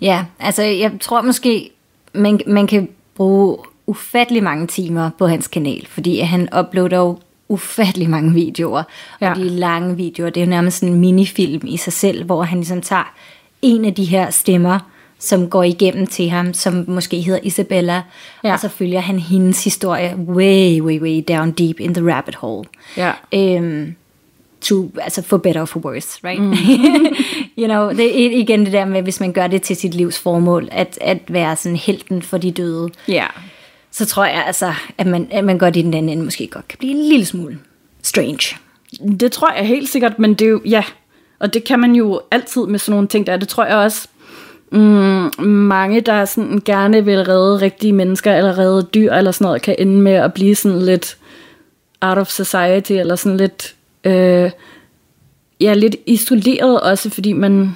[0.01, 1.71] ja, altså jeg tror måske,
[2.13, 7.17] man, man kan bruge ufattelig mange timer på hans kanal, fordi han uploader jo
[7.49, 8.83] ufattelig mange videoer.
[9.21, 9.29] Ja.
[9.29, 10.29] Og de lange videoer.
[10.29, 13.13] Det er jo nærmest en minifilm i sig selv, hvor han ligesom tager
[13.61, 14.79] en af de her stemmer,
[15.19, 18.01] som går igennem til ham, som måske hedder Isabella,
[18.43, 18.53] ja.
[18.53, 22.65] Og så følger han hendes historie way, way, way down deep in the rabbit hole.
[22.97, 23.11] Ja.
[23.33, 23.95] Øhm,
[24.61, 26.41] to, altså for better or for worse, right?
[26.41, 26.51] Mm.
[27.59, 30.19] you know, det er igen det der med, hvis man gør det til sit livs
[30.19, 33.25] formål, at, at være sådan helten for de døde, Ja.
[33.93, 36.47] Så tror jeg altså, at man, at man gør det i den anden ende måske
[36.47, 37.59] godt kan blive en lille smule
[38.01, 38.55] strange.
[39.19, 40.83] Det tror jeg helt sikkert, men det er jo, ja,
[41.39, 43.37] og det kan man jo altid med sådan nogle ting der.
[43.37, 44.07] Det tror jeg også,
[44.71, 49.61] mm, mange, der sådan gerne vil redde rigtige mennesker, eller redde dyr, eller sådan noget,
[49.61, 51.17] kan ende med at blive sådan lidt
[52.01, 54.51] out of society, eller sådan lidt, øh,
[55.59, 57.69] ja, lidt isoleret også, fordi man bliver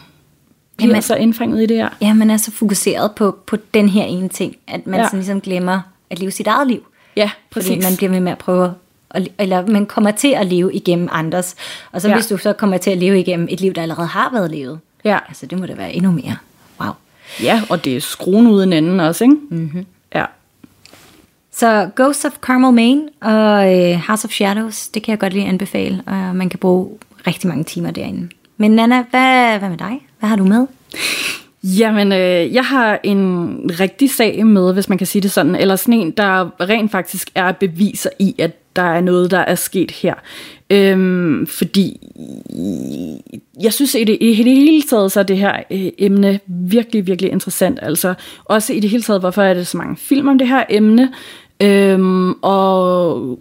[0.80, 1.89] Jamen- Jamen, så indfanget i det her.
[2.01, 5.01] Ja, man er så fokuseret på, på den her ene ting, at man ja.
[5.01, 5.08] Ja.
[5.08, 6.88] sådan ligesom glemmer at leve sit eget liv.
[7.15, 7.84] Ja, Fordi præcis.
[7.84, 8.74] man bliver ved med at prøve,
[9.10, 11.56] at, eller man kommer til at leve igennem andres.
[11.91, 12.13] Og så ja.
[12.15, 14.80] Hvis du så kommer til at leve igennem et liv, der allerede har været levet,
[15.06, 15.20] Ja.
[15.28, 16.38] altså det må da være endnu mere.
[16.82, 16.91] Wow.
[17.43, 19.36] ja, og det er skruen uden enden også, ikke?
[19.50, 19.86] Mm-hmm.
[20.15, 20.26] Ja.
[21.52, 25.46] Så Ghost of Carmel, Maine og øh, House of Shadows, det kan jeg godt lige
[25.46, 26.89] anbefale, og man kan bruge
[27.28, 28.30] rigtig mange timer derinde.
[28.58, 30.00] Men Nana, hvad, hvad med dig?
[30.20, 30.67] Hvad har du med?
[31.67, 35.75] Jamen, øh, jeg har en rigtig sag med, hvis man kan sige det sådan, eller
[35.75, 39.91] sådan en, der rent faktisk er beviser i, at der er noget, der er sket
[39.91, 40.13] her.
[40.69, 41.99] Øhm, fordi
[43.62, 47.08] jeg synes, i det, i det hele taget, så er det her øh, emne virkelig,
[47.08, 47.80] virkelig interessant.
[47.82, 48.13] Altså
[48.45, 51.13] også i det hele taget, hvorfor er det så mange film om det her emne?
[51.62, 53.39] Øhm, og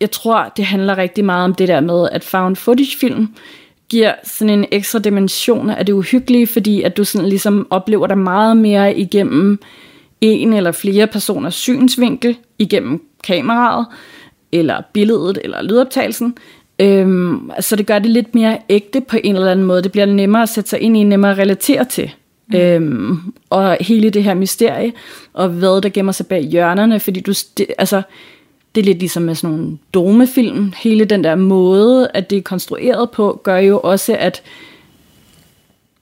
[0.00, 3.28] jeg tror, det handler rigtig meget om det der med, at found footage film
[3.88, 8.18] giver sådan en ekstra dimension af det uhyggelige, fordi at du sådan ligesom oplever dig
[8.18, 9.58] meget mere igennem
[10.20, 13.86] en eller flere personers synsvinkel, igennem kameraet,
[14.52, 16.36] eller billedet, eller lydoptagelsen.
[16.78, 19.82] Øhm, så det gør det lidt mere ægte på en eller anden måde.
[19.82, 22.10] Det bliver nemmere at sætte sig ind i, nemmere at relatere til.
[22.48, 22.56] Mm.
[22.56, 24.92] Øhm, og hele det her mysterie,
[25.32, 28.02] og hvad der gemmer sig bag hjørnerne, fordi du, det, altså,
[28.74, 30.72] det er lidt ligesom med sådan nogle domefilm.
[30.76, 34.42] Hele den der måde, at det er konstrueret på, gør jo også, at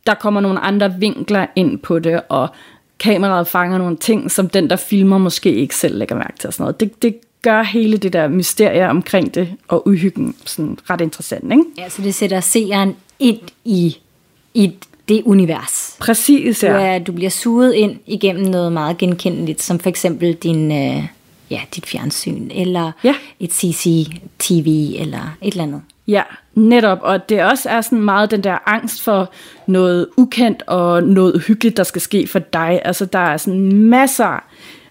[0.07, 2.49] der kommer nogle andre vinkler ind på det, og
[2.99, 6.47] kameraet fanger nogle ting, som den, der filmer, måske ikke selv lægger mærke til.
[6.47, 6.81] Og sådan noget.
[6.81, 11.65] Det, det gør hele det der mysterie omkring det, og uhyggen sådan ret interessant, ikke?
[11.79, 13.97] Ja, så det sætter seeren ind i,
[14.55, 14.73] i
[15.09, 15.97] det univers.
[16.01, 16.73] Præcis, Du, ja.
[16.73, 21.05] er, du bliver suget ind igennem noget meget genkendeligt, som for eksempel din, øh,
[21.51, 23.15] ja, dit fjernsyn, eller Ja.
[23.41, 25.83] et CCTV, eller et eller andet.
[26.09, 26.23] Ja,
[26.55, 26.99] netop.
[27.03, 29.31] Og det også er sådan meget den der angst for
[29.67, 32.81] noget ukendt og noget uhyggeligt, der skal ske for dig.
[32.85, 34.45] Altså, der er sådan masser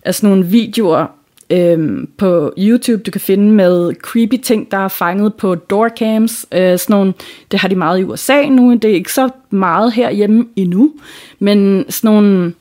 [0.06, 1.06] af sådan nogle videoer
[1.50, 6.45] øhm, på YouTube, du kan finde med creepy ting, der er fanget på doorcams.
[6.52, 7.13] Øh, sådan nogle,
[7.52, 10.91] det har de meget i USA nu, det er ikke så meget herhjemme endnu,
[11.39, 12.54] men sådan nogle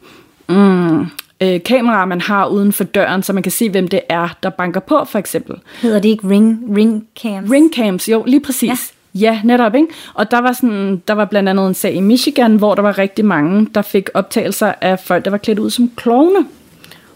[0.49, 1.07] mm,
[1.43, 4.51] øh, kameraer, man har uden for døren, så man kan se, hvem det er, der
[4.51, 5.57] banker på, for eksempel.
[5.83, 7.51] Hedder det ikke ring, ring cams?
[7.51, 8.95] Ringcams, jo, lige præcis.
[9.15, 9.21] Ja.
[9.21, 9.89] ja, netop, ikke?
[10.15, 12.99] Og der var, sådan, der var blandt andet en sag i Michigan, hvor der var
[12.99, 16.47] rigtig mange, der fik optagelser af folk, der var klædt ud som klovne.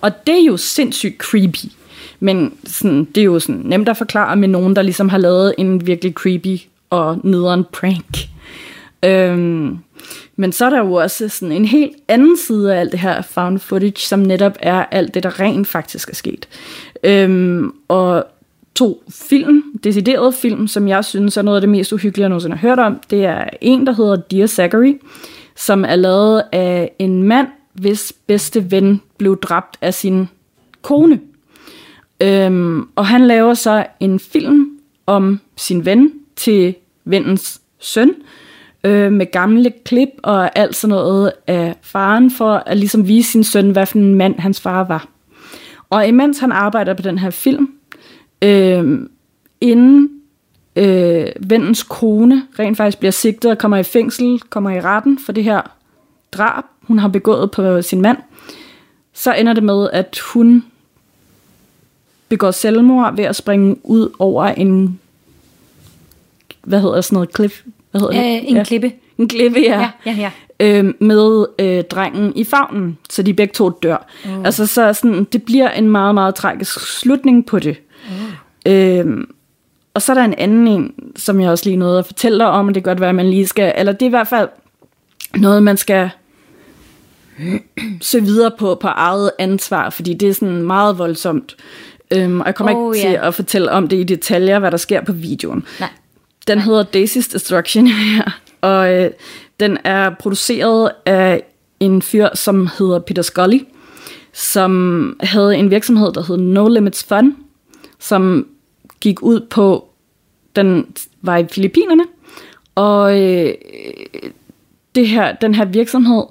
[0.01, 1.73] Og det er jo sindssygt creepy.
[2.21, 5.55] Men sådan, det er jo sådan nemt at forklare med nogen, der ligesom har lavet
[5.59, 8.17] en virkelig creepy og nederen prank.
[9.05, 9.79] Øhm,
[10.37, 13.23] men så er der jo også sådan en helt anden side af alt det her
[13.23, 16.49] found footage, som netop er alt det, der rent faktisk er sket.
[17.05, 18.27] Øhm, og
[18.75, 22.57] to film, deciderede film, som jeg synes er noget af det mest uhyggelige, jeg nogensinde
[22.57, 23.01] har hørt om.
[23.11, 25.01] Det er en, der hedder Dear Zachary,
[25.57, 30.29] som er lavet af en mand, hvis bedste ven blev dræbt af sin
[30.83, 31.21] kone.
[32.21, 38.15] Øhm, og han laver så en film om sin ven til vennens søn, øh,
[38.85, 43.45] øh, med gamle klip og alt sådan noget af faren, for at ligesom vise sin
[43.45, 45.09] søn, hvad for en mand hans far var.
[45.91, 47.73] Og imens han arbejder på den her film,
[48.43, 48.99] øh,
[49.61, 50.11] inden
[50.77, 55.33] øh, vennens kone rent faktisk bliver sigtet og kommer i fængsel, kommer i retten for
[55.33, 55.61] det her
[56.33, 58.19] drab, hun har begået på sin mand,
[59.13, 60.65] så ender det med, at hun
[62.29, 65.01] begår selvmord ved at springe ud over en,
[66.63, 67.63] hvad hedder sådan noget, cliff?
[67.93, 68.43] Hvad hedder det?
[68.43, 68.93] Øh, en klippe.
[69.19, 69.81] En klippe, ja.
[69.81, 70.31] Ja, ja, ja.
[70.61, 74.07] Øh, med øh, drengen i favnen, så de begge to dør.
[74.27, 74.45] Oh.
[74.45, 77.77] Altså, så sådan, det bliver en meget, meget tragisk slutning på det.
[78.67, 78.73] Oh.
[78.73, 79.07] Øh,
[79.95, 82.47] og så er der en anden en, som jeg også lige nåede at fortælle dig
[82.47, 84.29] om, og det kan godt være, at man lige skal, eller det er i hvert
[84.29, 84.49] fald
[85.37, 86.11] noget, man skal
[88.01, 91.57] se videre på, på eget ansvar, fordi det er sådan meget voldsomt.
[92.11, 93.13] Øhm, og jeg kommer Oh, ikke ja.
[93.13, 95.65] til at fortælle om det i detaljer, hvad der sker på videoen.
[95.81, 95.89] Nej.
[96.49, 98.23] Den hedder Daisy's Destruction, ja.
[98.61, 99.11] og øh,
[99.61, 101.43] den er produceret af
[101.81, 103.59] en fyr, som hedder Peter Scully,
[104.33, 107.37] som havde en virksomhed, der hed No Limits Fun,
[107.99, 108.49] som
[109.01, 109.89] gik ud på,
[110.57, 110.87] den
[111.23, 112.05] var i Filippinerne,
[112.75, 113.55] og øh,
[114.95, 116.23] det her, den her virksomhed,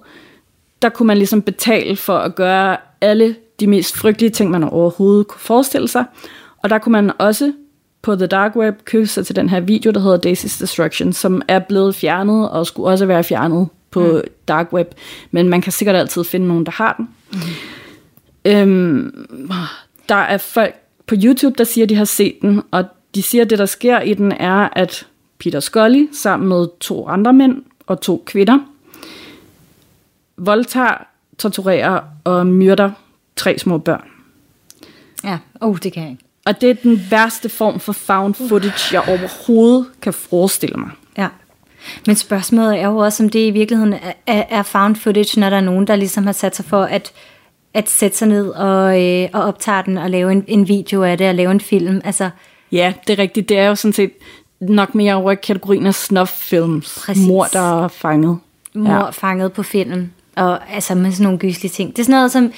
[0.81, 5.27] der kunne man ligesom betale for at gøre alle de mest frygtelige ting, man overhovedet
[5.27, 6.05] kunne forestille sig.
[6.63, 7.53] Og der kunne man også
[8.01, 11.41] på The Dark Web købe sig til den her video, der hedder Daisy's Destruction, som
[11.47, 14.21] er blevet fjernet og skulle også være fjernet på mm.
[14.47, 14.87] Dark Web.
[15.31, 17.09] Men man kan sikkert altid finde nogen, der har den.
[17.33, 17.39] Mm.
[18.45, 19.27] Øhm,
[20.09, 20.75] der er folk
[21.07, 22.85] på YouTube, der siger, at de har set den, og
[23.15, 25.07] de siger, at det, der sker i den, er, at
[25.39, 28.59] Peter Scully sammen med to andre mænd og to kvinder
[30.37, 32.91] voldtager, torturerer og myrder
[33.35, 34.07] tre små børn.
[35.23, 36.23] Ja, oh, det kan jeg ikke.
[36.51, 40.89] Og det er den værste form for found footage, jeg overhovedet kan forestille mig.
[41.17, 41.27] Ja.
[42.07, 43.93] Men spørgsmålet er jo også, om det i virkeligheden
[44.27, 47.11] er, er found footage, når der er nogen, der ligesom har sat sig for at,
[47.73, 51.17] at sætte sig ned og, øh, og optage den og lave en, en video af
[51.17, 52.01] det og lave en film.
[52.03, 52.29] Altså,
[52.71, 53.49] Ja, det er rigtigt.
[53.49, 54.11] Det er jo sådan set
[54.59, 57.09] nok mere over i kategorien af snuff-films.
[57.27, 58.39] Mor, der er fanget.
[58.73, 59.09] mor ja.
[59.09, 61.89] fanget på film, og altså med sådan nogle gyslige ting.
[61.89, 62.53] Det er sådan noget, som...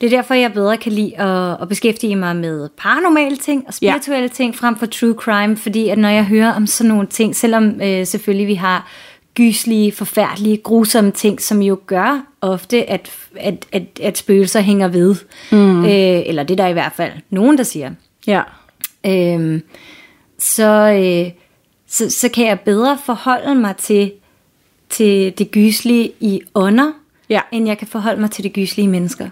[0.00, 3.74] Det er derfor, jeg bedre kan lide at, at beskæftige mig med paranormale ting og
[3.74, 4.34] spirituelle ja.
[4.34, 7.80] ting frem for true crime, fordi at når jeg hører om sådan nogle ting, selvom
[7.82, 8.88] øh, selvfølgelig vi har
[9.34, 15.14] gyslige, forfærdelige, grusomme ting, som jo gør ofte, at, at, at, at spøgelser hænger ved.
[15.52, 15.84] Mm.
[15.84, 17.90] Øh, eller det er der i hvert fald nogen, der siger.
[18.26, 18.42] Ja.
[19.06, 19.62] Øhm,
[20.38, 21.32] så, øh,
[21.86, 24.12] så, så kan jeg bedre forholde mig til,
[24.90, 26.92] til det gyslige i ånder,
[27.28, 27.40] Ja.
[27.52, 29.28] end jeg kan forholde mig til det gyslige mennesker.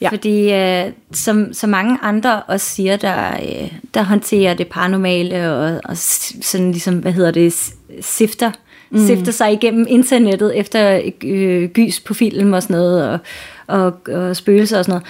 [0.00, 0.08] Ja.
[0.08, 5.80] Fordi øh, som, som mange andre også siger, der, øh, der håndterer det paranormale og,
[5.84, 8.52] og sådan ligesom, hvad hedder det, sifter,
[8.90, 9.06] mm.
[9.06, 13.18] sifter sig igennem internettet efter øh, gys på film og sådan noget, og,
[13.66, 15.06] og, og spøgelser og sådan noget.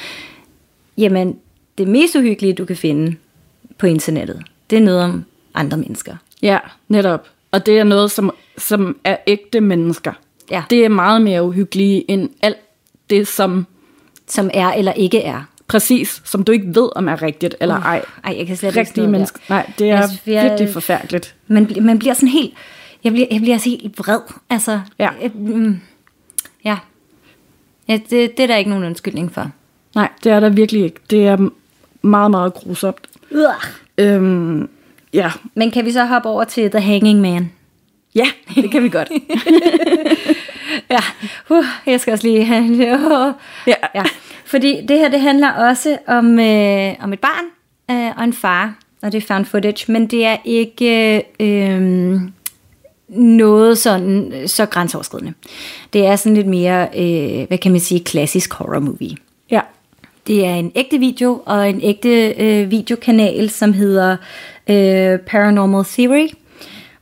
[0.98, 1.36] Jamen,
[1.78, 3.16] det mest uhyggelige, du kan finde
[3.78, 6.16] på internettet, det er noget om andre mennesker.
[6.42, 6.58] Ja,
[6.88, 7.28] netop.
[7.50, 10.12] Og det er noget, som, som er ægte mennesker.
[10.50, 10.62] Ja.
[10.70, 12.56] Det er meget mere uhyggeligt end alt
[13.10, 13.66] det, som
[14.28, 15.42] Som er eller ikke er.
[15.68, 18.04] præcis, som du ikke ved, om er rigtigt eller ej.
[18.24, 19.38] Ej, jeg kan slet ikke Rigtige stå mennesker.
[19.48, 19.54] der.
[19.54, 21.34] Nej, det er Jeg- jeg- virkelig forfærdeligt.
[21.46, 22.54] Man, man bliver sådan helt...
[23.04, 24.20] Jeg bliver, jeg bliver altså helt vred.
[24.50, 25.08] Altså, Ja.
[25.22, 25.80] Jeg, mm,
[26.64, 26.78] ja.
[27.88, 29.50] ja det, det er der ikke nogen undskyldning for.
[29.94, 31.00] Nej, det er der virkelig ikke.
[31.10, 31.48] Det er
[32.02, 33.08] meget, meget grusomt.
[33.98, 34.68] Øhm,
[35.12, 35.30] ja.
[35.54, 37.52] Men kan vi så hoppe over til The Hanging Man?
[38.16, 39.08] Ja, det kan vi godt.
[40.90, 40.98] Ja,
[41.50, 43.34] uh, jeg skal også lige have...
[43.66, 43.74] Ja.
[43.94, 44.04] ja.
[44.44, 47.44] Fordi det her, det handler også om, øh, om et barn
[47.90, 52.20] øh, og en far, og det er found footage, men det er ikke øh,
[53.08, 55.32] noget sådan øh, så grænseoverskridende.
[55.92, 59.16] Det er sådan lidt mere, øh, hvad kan man sige, klassisk horror movie.
[59.50, 59.60] ja.
[60.26, 64.16] Det er en ægte video og en ægte øh, videokanal, som hedder
[64.68, 66.28] øh, Paranormal Theory,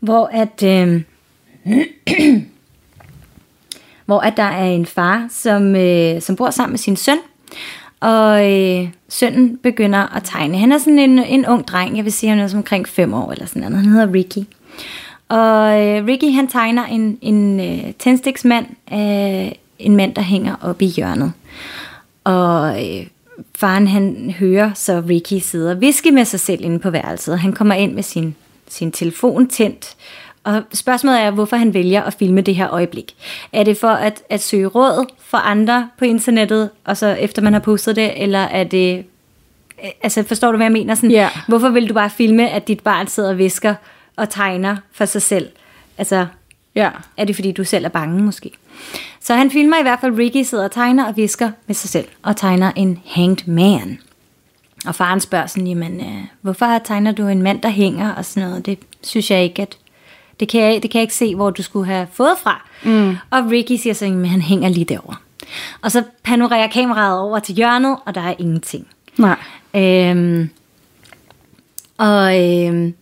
[0.05, 1.03] hvor at øh,
[4.07, 7.19] hvor at der er en far, som, øh, som bor sammen med sin søn,
[8.01, 10.59] og øh, sønnen begynder at tegne.
[10.59, 13.33] Han er sådan en, en ung dreng, jeg vil sige, han er omkring fem år
[13.33, 13.77] eller sådan noget.
[13.77, 14.49] Han hedder Ricky.
[15.29, 20.83] Og øh, Ricky han tegner en, en øh, tændstiksmand øh, en mand, der hænger op
[20.83, 21.33] i hjørnet.
[22.25, 23.07] Og øh,
[23.55, 27.39] faren han hører så Ricky sidder og viske med sig selv inde på værelset.
[27.39, 28.37] Han kommer ind med sin,
[28.75, 29.97] sin telefon tændt.
[30.45, 33.15] Og spørgsmålet er, hvorfor han vælger at filme det her øjeblik.
[33.53, 37.53] Er det for at, at søge råd for andre på internettet, og så efter man
[37.53, 39.05] har postet det, eller er det...
[40.03, 40.95] Altså forstår du, hvad jeg mener?
[40.95, 41.29] Sådan, Ja.
[41.49, 43.75] Hvorfor vil du bare filme, at dit barn sidder og visker
[44.17, 45.49] og tegner for sig selv?
[45.99, 46.27] Altså,
[46.75, 46.91] Ja.
[47.17, 48.51] er det fordi, du selv er bange måske?
[49.21, 52.09] Så han filmer i hvert fald, Ricky sidder og tegner og visker med sig selv,
[52.23, 53.99] og tegner en hanged man.
[54.87, 58.49] Og faren spørger sådan, jamen, øh, hvorfor tegner du en mand, der hænger og sådan
[58.49, 58.67] noget?
[58.67, 59.79] Det synes jeg ikke, at...
[60.41, 62.69] Det kan jeg, det kan jeg ikke se, hvor du skulle have fået fra.
[62.85, 63.17] Mm.
[63.31, 65.17] Og Ricky siger så, at han hænger lige derovre.
[65.83, 68.87] Og så panorerer kameraet over til hjørnet, og der er ingenting.
[69.17, 69.37] Nej.
[69.75, 70.51] Øhm,
[71.99, 72.95] og, øhm,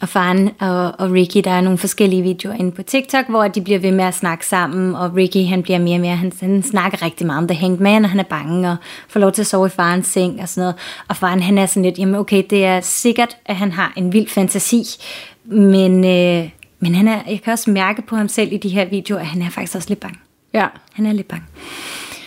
[0.00, 3.60] og faren og, og Ricky, der er nogle forskellige videoer inde på TikTok, hvor de
[3.60, 6.62] bliver ved med at snakke sammen, og Ricky han bliver mere og mere, han, han
[6.62, 8.76] snakker rigtig meget om The Hanged Man, og han er bange, og
[9.08, 10.74] får lov til at sove i farens seng og sådan noget.
[11.08, 14.12] Og faren han er sådan lidt, jamen okay, det er sikkert, at han har en
[14.12, 14.84] vild fantasi,
[15.44, 18.84] men, øh, men han er, jeg kan også mærke på ham selv i de her
[18.84, 20.18] videoer, at han er faktisk også lidt bange.
[20.54, 20.66] Ja.
[20.92, 21.44] Han er lidt bange.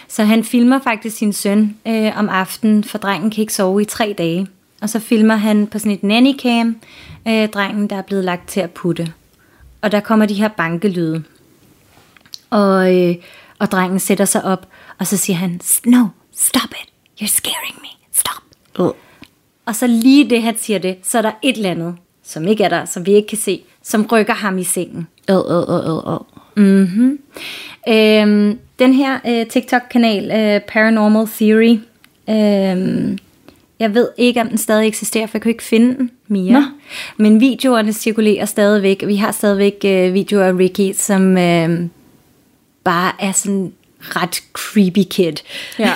[0.07, 3.85] Så han filmer faktisk sin søn øh, om aftenen, for drengen kan ikke sove i
[3.85, 4.47] tre dage.
[4.81, 6.75] og så filmer han på sådan et nannycam,
[7.27, 9.13] øh, drengen, der er blevet lagt til at putte.
[9.81, 11.23] Og der kommer de her bankelyde.
[12.49, 13.15] Og, øh,
[13.59, 14.67] og drengen sætter sig op,
[14.99, 16.05] og så siger han, no,
[16.35, 16.89] stop it,
[17.21, 18.43] you're scaring me, stop.
[18.79, 18.91] Uh.
[19.65, 22.63] Og så lige det, han siger det, så er der et eller andet, som ikke
[22.63, 25.07] er der, som vi ikke kan se, som rykker ham i sengen.
[25.27, 26.25] Ad, ad, ad, ad, ad.
[26.55, 27.19] Mm-hmm.
[27.87, 31.79] Øhm, den her øh, TikTok-kanal, øh, Paranormal Theory,
[32.29, 33.17] øh,
[33.81, 36.53] jeg ved ikke, om den stadig eksisterer, for jeg kan ikke finde den mere.
[36.53, 36.61] Nå.
[37.17, 39.03] Men videoerne cirkulerer stadigvæk.
[39.07, 41.87] Vi har stadigvæk øh, videoer af Ricky, som øh,
[42.83, 45.33] bare er sådan ret creepy kid.
[45.79, 45.93] Ja.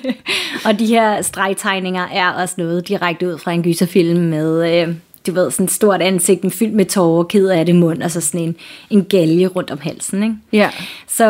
[0.66, 4.94] og de her stregtegninger er også noget direkte ud fra en gyserfilm med, øh,
[5.26, 8.20] du ved, sådan et stort ansigt, fyldt med tårer, ked af det mund, og så
[8.20, 8.56] sådan en,
[8.90, 10.36] en galge rundt om halsen, ikke?
[10.52, 10.70] Ja.
[11.06, 11.24] Så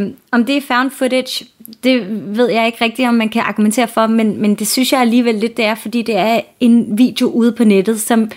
[0.00, 1.46] øh, om det er found footage,
[1.84, 5.00] det ved jeg ikke rigtigt, om man kan argumentere for, men, men det synes jeg
[5.00, 8.30] alligevel lidt, det er, fordi det er en video ude på nettet, som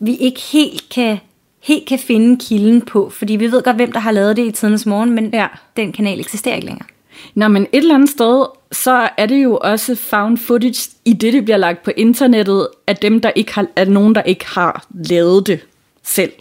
[0.00, 1.16] vi ikke helt kan,
[1.62, 4.50] helt kan finde kilden på, fordi vi ved godt, hvem der har lavet det i
[4.50, 5.46] tidens morgen, men Ja.
[5.76, 6.86] den kanal eksisterer ikke længere.
[7.34, 11.32] Nå, men et eller andet sted, så er det jo også found footage, i det,
[11.32, 14.86] det bliver lagt på internettet, af dem, der ikke har, af nogen, der ikke har
[14.92, 15.60] lavet det
[16.02, 16.32] selv.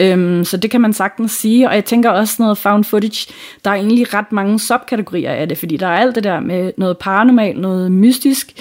[0.00, 3.32] Øhm, så det kan man sagtens sige, og jeg tænker også noget found footage,
[3.64, 6.72] der er egentlig ret mange subkategorier af det, fordi der er alt det der med
[6.76, 8.52] noget paranormalt, noget mystisk,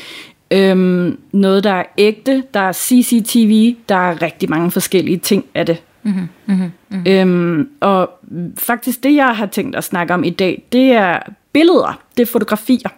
[0.51, 5.65] øhm, noget der er ægte, der er CCTV, der er rigtig mange forskellige ting af
[5.65, 5.83] det.
[6.03, 7.03] Mm-hmm, mm-hmm.
[7.07, 8.09] Øhm, og
[8.57, 11.19] faktisk det, jeg har tænkt at snakke om i dag, det er
[11.57, 12.89] billeder, det er fotografier.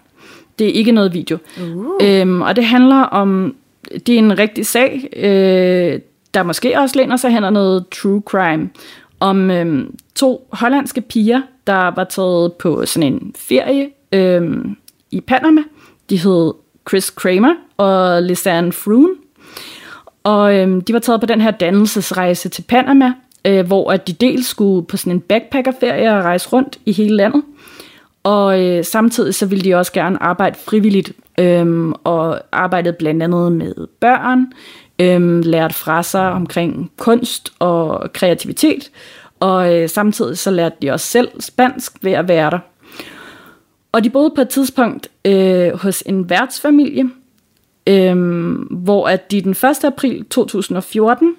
[0.60, 1.38] Det er ikke noget video.
[1.62, 1.86] Uh.
[2.02, 3.56] Øhm, og det handler om,
[3.92, 6.00] det er en rigtig sag, øh,
[6.34, 8.70] der måske også læner sig hen noget true crime,
[9.20, 14.76] om øhm, to hollandske piger, der var taget på sådan en ferie øhm,
[15.12, 15.62] i Panama.
[16.10, 16.54] De hed
[16.90, 19.10] Chris Kramer og Lisanne Froon.
[20.24, 23.14] Og øhm, de var taget på den her dannelsesrejse til Panama,
[23.46, 27.16] øh, hvor at de dels skulle på sådan en backpackerferie og rejse rundt i hele
[27.16, 27.44] landet.
[28.24, 33.52] Og øh, samtidig så ville de også gerne arbejde frivilligt, øhm, og arbejdede blandt andet
[33.52, 34.46] med børn,
[35.00, 38.92] øhm, lært fra sig omkring kunst og kreativitet,
[39.40, 42.60] og øh, samtidig så lærte de også selv spansk ved at være der.
[43.92, 47.10] Og de boede på et tidspunkt øh, hos en værtsfamilie,
[47.88, 48.18] øh,
[48.72, 49.84] hvor at de den 1.
[49.84, 51.36] april 2014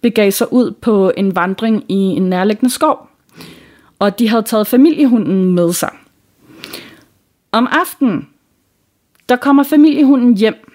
[0.00, 3.08] begav sig ud på en vandring i en nærliggende skov.
[3.98, 5.90] Og de havde taget familiehunden med sig.
[7.52, 8.28] Om aftenen,
[9.28, 10.70] der kommer familiehunden hjem.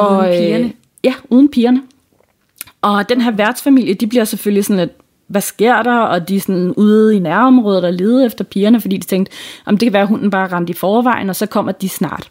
[0.00, 0.72] Uden øh, pigerne?
[1.04, 1.82] ja, uden pigerne.
[2.82, 4.92] Og den her værtsfamilie, de bliver selvfølgelig sådan lidt,
[5.26, 5.98] hvad sker der?
[5.98, 9.32] Og de er sådan ude i nærområdet og leder efter pigerne, fordi de tænkte,
[9.64, 12.30] om det kan være, at hunden bare rent i forvejen, og så kommer de snart.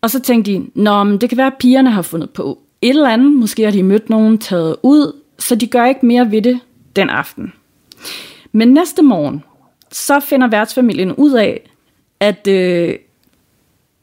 [0.00, 2.88] Og så tænkte de, Nå, men det kan være, at pigerne har fundet på et
[2.88, 3.32] eller andet.
[3.32, 6.60] Måske har de mødt nogen, taget ud, så de gør ikke mere ved det
[6.96, 7.52] den aften.
[8.52, 9.44] Men næste morgen,
[9.92, 11.70] så finder værtsfamilien ud af,
[12.20, 12.94] at øh,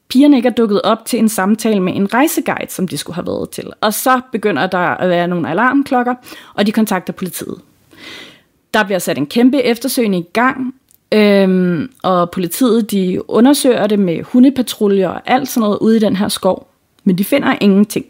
[0.07, 3.27] pigerne ikke er dukket op til en samtale med en rejseguide, som de skulle have
[3.27, 3.71] været til.
[3.81, 6.15] Og så begynder der at være nogle alarmklokker,
[6.53, 7.61] og de kontakter politiet.
[8.73, 10.75] Der bliver sat en kæmpe eftersøgning i gang,
[11.11, 16.15] øhm, og politiet de undersøger det med hundepatruljer og alt sådan noget ude i den
[16.15, 16.67] her skov.
[17.03, 18.05] Men de finder ingenting.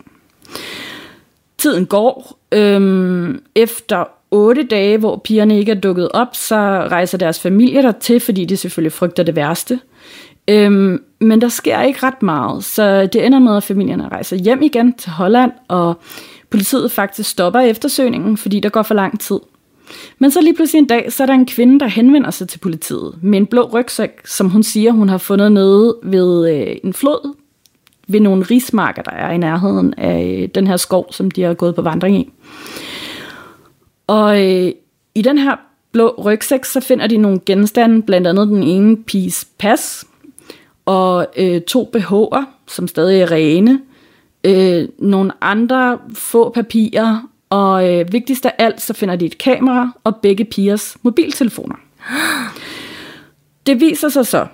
[1.58, 2.40] Tiden går.
[2.52, 6.56] Øhm, efter otte dage, hvor pigerne ikke er dukket op, så
[6.92, 9.80] rejser deres familie der til, fordi de selvfølgelig frygter det værste.
[10.48, 14.62] Øhm, men der sker ikke ret meget, så det ender med, at familierne rejser hjem
[14.62, 16.00] igen til Holland, og
[16.50, 19.40] politiet faktisk stopper eftersøgningen, fordi der går for lang tid.
[20.20, 22.60] Men så lige pludselig en dag, så er der en kvinde, der henvender sig til
[22.60, 26.94] politiet med en blå rygsæk, som hun siger, hun har fundet nede ved øh, en
[26.94, 27.36] flod,
[28.08, 31.54] ved nogle rismarker, der er i nærheden af øh, den her skov, som de har
[31.54, 32.32] gået på vandring i.
[34.08, 34.72] Og øh,
[35.16, 35.56] i den her
[35.92, 40.06] blå rygsæk, så finder de nogle genstande, blandt andet den ene piges pas,
[40.86, 43.82] og øh, to BH'er, som stadig er rene,
[44.44, 49.92] øh, nogle andre få papirer, og øh, vigtigst af alt, så finder de et kamera
[50.04, 51.76] og begge pigers mobiltelefoner.
[53.66, 54.48] Det viser sig så,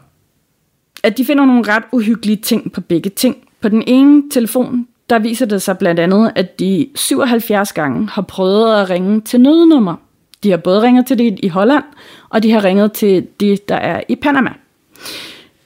[1.03, 3.37] at de finder nogle ret uhyggelige ting på begge ting.
[3.61, 8.21] På den ene telefon, der viser det sig blandt andet, at de 77 gange har
[8.21, 9.95] prøvet at ringe til nødnummer.
[10.43, 11.83] De har både ringet til det i Holland,
[12.29, 14.53] og de har ringet til det, der er i Panama.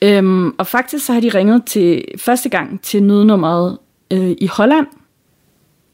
[0.05, 3.77] Øhm, og faktisk så har de ringet til første gang til nødnummeret
[4.11, 4.87] øh, i Holland,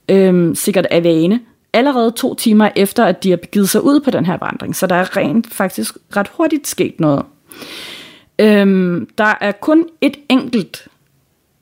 [0.09, 1.39] øhm, sikkert af vane,
[1.74, 4.76] allerede to timer efter, at de har begivet sig ud på den her vandring.
[4.76, 7.26] Så der er rent faktisk ret hurtigt sket noget.
[8.39, 10.88] Øhm, der er kun et enkelt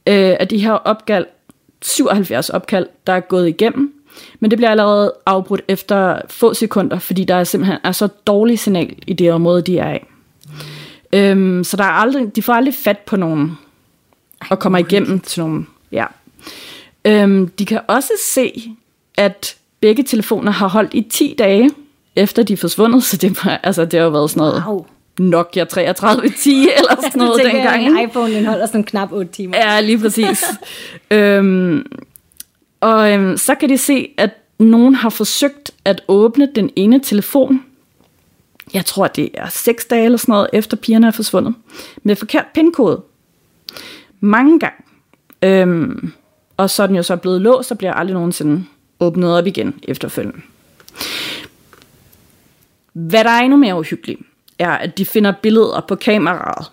[0.08, 1.26] øh, af de her opkald,
[1.82, 3.94] 77 opkald, der er gået igennem,
[4.40, 8.60] men det bliver allerede afbrudt efter få sekunder, fordi der er simpelthen er så dårlig
[8.60, 10.00] signal i det område, de er i.
[11.14, 13.58] Øhm, så der er aldrig, de får aldrig fat på nogen
[14.50, 15.68] og kommer igennem til nogen.
[15.92, 16.06] Ja.
[17.06, 18.72] Øhm, de kan også se,
[19.18, 21.70] at begge telefoner har holdt i 10 dage,
[22.16, 24.86] efter de er forsvundet, så det, var, altså, det har jo været sådan noget Wow.
[25.20, 27.86] Nokia 3310 eller sådan noget Jeg tænker, dengang.
[27.86, 28.10] en ikke?
[28.10, 29.58] iPhone den holder sådan knap 8 timer.
[29.58, 30.44] Ja, lige præcis.
[31.12, 31.86] øhm,
[32.82, 34.30] og øhm, så kan de se, at
[34.60, 37.62] nogen har forsøgt at åbne den ene telefon.
[38.74, 41.56] Jeg tror, det er seks dage eller sådan noget, efter pigerne er forsvundet.
[42.04, 43.02] Med forkert pindkode.
[44.20, 44.84] Mange gange.
[45.42, 46.14] Øhm,
[46.58, 48.66] og så er den jo så blevet låst, og bliver aldrig nogensinde
[49.00, 50.42] åbnet op igen efterfølgende.
[52.94, 54.22] Hvad der er endnu mere uhyggeligt,
[54.60, 56.72] er, at de finder billeder på kameraet.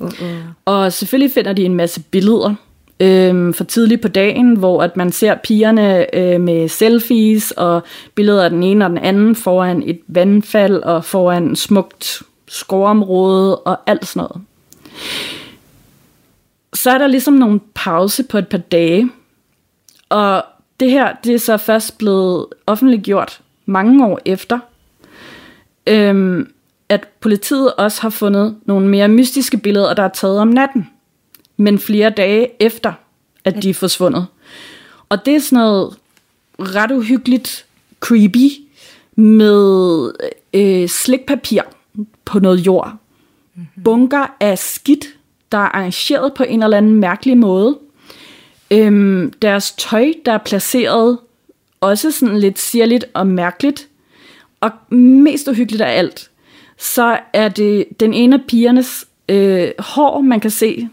[0.00, 0.24] Uh-uh.
[0.64, 2.54] Og selvfølgelig finder de en masse billeder
[3.00, 7.82] øhm, for tidligt på dagen, hvor at man ser pigerne øh, med selfies og
[8.14, 13.58] billeder af den ene og den anden foran et vandfald og foran et smukt skovområde
[13.58, 14.46] og alt sådan noget.
[16.74, 19.10] Så er der ligesom nogle pause på et par dage,
[20.08, 20.44] og
[20.80, 24.58] det her det er så først blevet offentliggjort mange år efter,
[25.86, 26.52] øhm,
[26.88, 30.88] at politiet også har fundet nogle mere mystiske billeder, der er taget om natten,
[31.56, 32.92] men flere dage efter,
[33.44, 34.26] at de er forsvundet.
[35.08, 35.96] Og det er sådan noget
[36.58, 37.66] ret uhyggeligt
[38.00, 38.50] creepy
[39.16, 40.10] med
[40.54, 41.62] øh, slikpapir
[42.24, 42.92] på noget jord.
[43.84, 45.06] Bunker af skidt,
[45.52, 47.78] der er arrangeret på en eller anden mærkelig måde.
[48.70, 51.18] Øhm, deres tøj, der er placeret
[51.80, 53.88] også sådan lidt sirligt og mærkeligt.
[54.60, 56.30] Og mest uhyggeligt af alt,
[56.78, 60.88] så er det den ene af pigernes øh, hår, man kan se,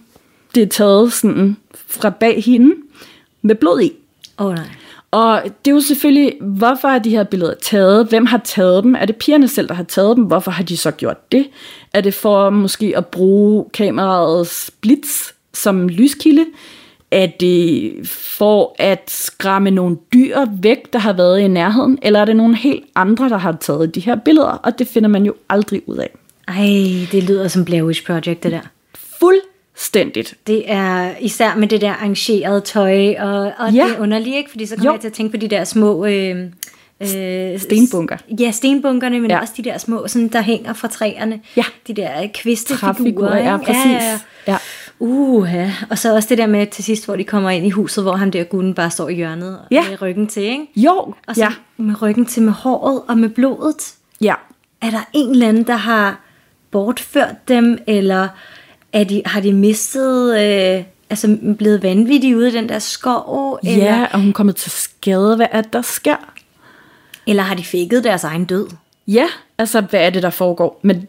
[0.55, 2.75] det er taget sådan fra bag hende
[3.41, 3.93] med blod i.
[4.39, 4.65] Åh oh, nej.
[5.11, 8.07] Og det er jo selvfølgelig, hvorfor er de her billeder taget?
[8.07, 8.95] Hvem har taget dem?
[8.95, 10.23] Er det pigerne selv, der har taget dem?
[10.23, 11.49] Hvorfor har de så gjort det?
[11.93, 16.45] Er det for måske at bruge kameraets blitz som lyskilde?
[17.11, 21.99] Er det for at skræmme nogle dyr væk, der har været i nærheden?
[22.01, 24.47] Eller er det nogle helt andre, der har taget de her billeder?
[24.47, 26.09] Og det finder man jo aldrig ud af.
[26.47, 28.61] Ej, det lyder som Blair Witch Project, det der.
[29.81, 30.33] Fuldstændigt.
[30.47, 33.83] Det er især med det der arrangerede tøj, og, og Ja.
[33.85, 34.49] det er underligt, ikke?
[34.49, 34.93] Fordi så kommer Jo.
[34.93, 36.05] jeg til at tænke på de der små...
[36.05, 36.45] Øh,
[37.01, 38.17] øh, Stenbunker.
[38.39, 39.35] Ja, stenbunkerne, men Ja.
[39.35, 39.41] ja.
[39.41, 41.39] også de der små, sådan, der hænger fra træerne.
[41.55, 41.63] Ja.
[41.87, 42.93] De der kvistefigurer.
[42.93, 44.25] Træfigurer, ja, præcis.
[44.47, 44.57] Ja.
[44.99, 45.73] Uh, ja.
[45.89, 48.13] Og så også det der med til sidst, hvor de kommer ind i huset, hvor
[48.15, 49.89] ham der gutten bare står i hjørnet Ja.
[49.89, 50.65] med ryggen til, ikke?
[50.75, 51.49] Jo, Og så ja.
[51.77, 53.93] med ryggen til med håret og med blodet.
[54.21, 54.33] ja.
[54.81, 56.19] Er der en eller anden, der har
[56.71, 58.27] bortført dem, eller
[58.93, 63.85] er de, har de mistet, øh, altså blevet vanvittige ude i den der skov, eller,
[63.85, 65.35] Ja, og hun er kommet til skade.
[65.35, 66.31] Hvad er det, der sker?
[67.27, 68.67] eller har de fikket deres egen død?
[69.07, 69.25] Ja,
[69.57, 70.79] altså hvad er det, der foregår?
[70.83, 71.07] Men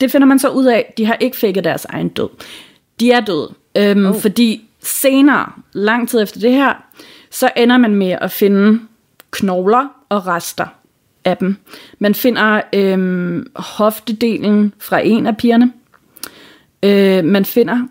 [0.00, 2.28] det finder man så ud af, de har ikke fikket deres egen død.
[3.00, 4.20] De er døde, øhm, oh.
[4.20, 6.84] fordi senere, lang tid efter det her,
[7.30, 8.80] så ender man med at finde
[9.30, 10.66] knogler og rester
[11.24, 11.56] af dem.
[11.98, 15.72] Man finder øhm, hoftedelen fra en af pigerne.
[16.82, 17.86] Øh, man finder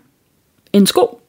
[0.72, 1.20] en sko,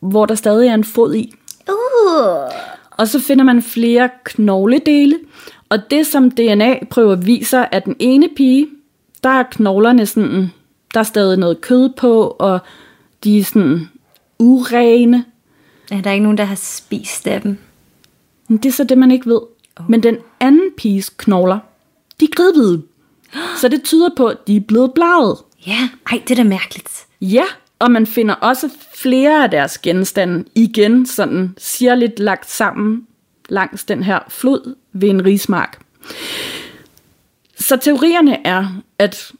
[0.00, 1.34] hvor der stadig er en fod i.
[1.68, 2.50] Uh.
[2.90, 5.18] Og så finder man flere knogledele,
[5.68, 8.68] og det som DNA-prøver viser, at den ene pige,
[9.22, 10.50] der er knoglerne sådan,
[10.94, 12.58] der er stadig noget kød på, og
[13.24, 13.88] de er sådan
[14.38, 15.24] urene.
[15.92, 17.58] Er der ikke nogen, der har spist af dem?
[18.48, 19.40] Men det er så det, man ikke ved.
[19.88, 21.58] Men den anden piges knogler,
[22.20, 22.82] de er kridhvide.
[23.60, 25.38] Så det tyder på, at de er blevet blaget.
[25.66, 27.06] Ja, ej, det er da mærkeligt.
[27.20, 27.44] Ja,
[27.78, 33.06] og man finder også flere af deres genstande igen sådan sirligt lagt sammen
[33.48, 35.80] langs den her flod ved en rismark.
[37.58, 39.32] Så teorierne er, at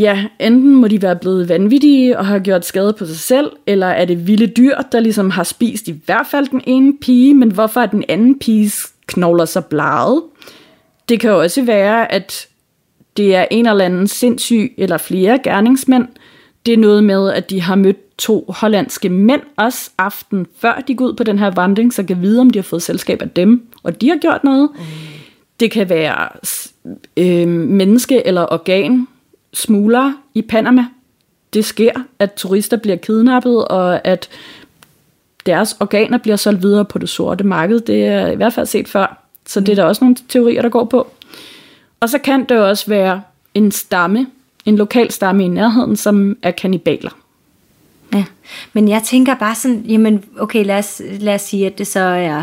[0.00, 3.86] ja, enten må de være blevet vanvittige og har gjort skade på sig selv, eller
[3.86, 7.52] er det vilde dyr, der ligesom har spist i hvert fald den ene pige, men
[7.52, 10.22] hvorfor er den anden piges knogler så blaget?
[11.08, 12.48] Det kan jo også være, at
[13.16, 16.08] det er en eller anden sindssyg eller flere gerningsmænd.
[16.66, 20.94] Det er noget med, at de har mødt to hollandske mænd også aften før de
[20.94, 23.30] går ud på den her vandring, så kan vide, om de har fået selskab af
[23.30, 24.70] dem, og de har gjort noget.
[24.74, 24.84] Mm.
[25.60, 26.28] Det kan være
[27.16, 29.06] øh, menneske- eller organ
[29.52, 30.84] smuglere i Panama.
[31.54, 34.28] Det sker, at turister bliver kidnappet, og at
[35.46, 37.80] deres organer bliver solgt videre på det sorte marked.
[37.80, 39.24] Det er i hvert fald set før.
[39.46, 41.06] Så det er der også nogle teorier, der går på.
[42.04, 43.22] Og så kan det også være
[43.54, 44.26] en stamme,
[44.64, 47.10] en lokal stamme i nærheden, som er kannibaler.
[48.14, 48.24] Ja,
[48.72, 52.00] men jeg tænker bare sådan, jamen okay, lad os, lad os sige, at det så
[52.00, 52.42] er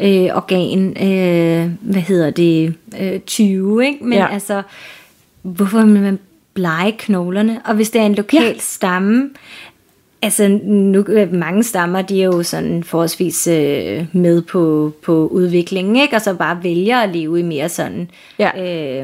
[0.00, 4.04] øh, organ, øh, hvad hedder det, øh, 20, ikke?
[4.04, 4.28] Men Ja.
[4.32, 4.62] altså,
[5.42, 6.18] hvorfor vil man
[6.54, 7.60] blege knoglerne?
[7.64, 8.58] Og hvis det er en lokal ja.
[8.58, 9.30] stamme,
[10.22, 15.96] altså nu, øh, mange stammer, de er jo sådan forholdsvis øh, med på, på udviklingen,
[15.96, 16.16] ikke?
[16.16, 18.50] Og så bare vælger at leve i mere sådan Ja.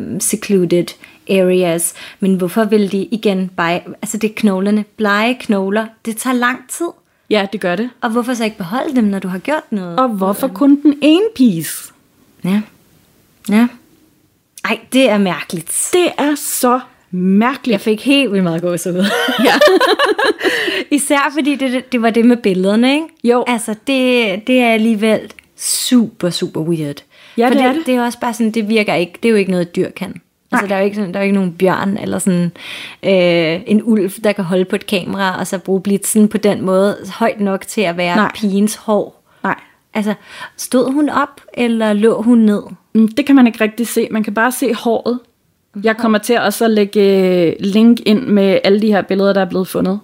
[0.00, 0.86] øh, secluded
[1.30, 1.94] areas.
[2.20, 6.58] Men hvorfor vil de igen bare, altså det er knoglerne, blege knogler, det tager lang
[6.68, 6.88] tid.
[7.30, 7.90] Ja, det gør det.
[8.00, 9.98] Og hvorfor så ikke beholde dem, når du har gjort noget?
[9.98, 11.92] Og hvorfor kun den ene piece?
[12.44, 12.60] Ja.
[13.48, 13.68] Ja.
[14.64, 15.88] Ej, det er mærkeligt.
[15.92, 16.80] Det er så
[17.14, 17.72] mærkeligt.
[17.72, 19.04] Jeg fik helt vildt meget gåsehud.
[19.44, 19.52] Ja.
[20.96, 23.06] Især fordi det, det, var det med billederne, ikke?
[23.24, 23.44] Jo.
[23.46, 25.20] Altså, det, det er alligevel
[25.56, 26.96] super, super weird.
[27.38, 27.94] Ja, For det er det, det.
[27.94, 30.20] er også bare sådan, det virker ikke, det er jo ikke noget, et dyr kan.
[30.52, 30.68] Altså, Nej.
[30.68, 32.52] der er jo ikke, sådan, der er jo ikke nogen bjørn, eller sådan
[33.02, 36.62] øh, en ulv, der kan holde på et kamera, og så bruge blitzen på den
[36.62, 38.24] måde, højt nok til at være Nej.
[38.24, 38.32] Nej.
[38.34, 39.22] pigens hår.
[39.42, 39.54] Nej.
[39.94, 40.14] Altså,
[40.56, 42.62] stod hun op, eller lå hun ned?
[42.94, 44.08] Mm, Det kan man ikke rigtig se.
[44.10, 45.18] Man kan bare se håret.
[45.82, 49.40] Jeg kommer til også at lægge øh, link ind med alle de her billeder, der
[49.40, 50.00] er blevet fundet.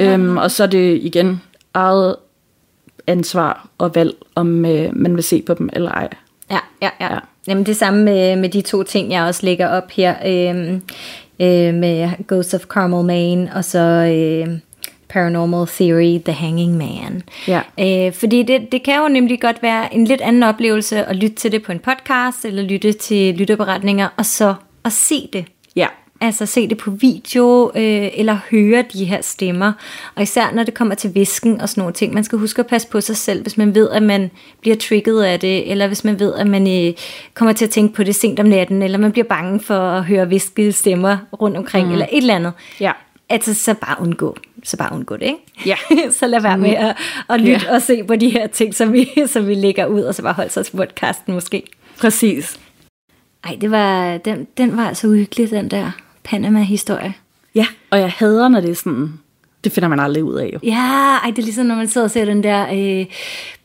[0.00, 1.42] Øhm, og så er det igen
[1.74, 2.16] eget
[3.06, 6.08] ansvar og valg, om øh, man vil se på dem eller ej.
[6.50, 7.06] Ja, ja, ja.
[7.06, 7.14] Ja.
[7.14, 7.18] ja.
[7.48, 10.14] Jamen det samme med, med de to ting, jeg også lægger op her.
[10.26, 10.82] Øhm,
[11.40, 14.58] øh, med Ghost of Carmel Maine, og så øh,
[15.08, 17.22] Paranormal Theory, The Hanging Man.
[17.48, 17.60] Ja.
[17.80, 21.36] Øh, fordi det, det kan jo nemlig godt være en lidt anden oplevelse at lytte
[21.36, 24.54] til det på en podcast, eller lytte til lytterberetninger, og så
[24.84, 25.44] at se det.
[25.76, 25.86] Ja.
[26.20, 29.72] Altså se det på video, øh, eller høre de her stemmer.
[30.14, 32.14] Og især når det kommer til visken og sådan nogle ting.
[32.14, 35.22] Man skal huske at passe på sig selv, hvis man ved, at man bliver trigget
[35.22, 36.94] af det, eller hvis man ved, at man øh,
[37.34, 40.04] kommer til at tænke på det sent om natten, eller man bliver bange for at
[40.04, 41.92] høre viskede stemmer rundt omkring, mm.
[41.92, 42.52] eller et eller andet.
[42.80, 42.92] Ja.
[43.28, 44.36] Altså, så bare undgå.
[44.64, 45.38] Så bare undgå det, ikke?
[45.66, 45.76] Ja.
[46.18, 46.96] så lad være med at,
[47.28, 47.74] at lytte Ja.
[47.74, 50.32] og se på de her ting, som vi, som vi lægger ud, og så bare
[50.32, 51.62] holde sig til podcasten måske.
[52.00, 52.60] Præcis.
[53.48, 55.90] Ej, det var, den, den var altså uhyggelig, den der
[56.24, 57.14] Panama-historie.
[57.54, 57.66] Ja.
[57.90, 59.12] Og jeg hader, når det er sådan...
[59.64, 60.58] Det finder man aldrig ud af, jo.
[60.62, 62.66] Ja, ej, det er ligesom, når man sidder og ser den der
[63.00, 63.06] øh,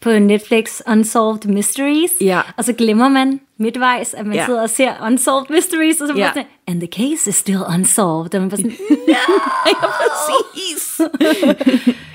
[0.02, 2.42] på Netflix Unsolved Mysteries, Ja.
[2.58, 4.40] og så glemmer man midtvejs, at man Ja.
[4.40, 4.46] ja.
[4.46, 6.22] sidder og ser Unsolved Mysteries, og så Ja.
[6.22, 6.28] ja.
[6.30, 8.72] sådan, and the case is still unsolved, og man bare sådan,
[9.94, 11.02] Præcis.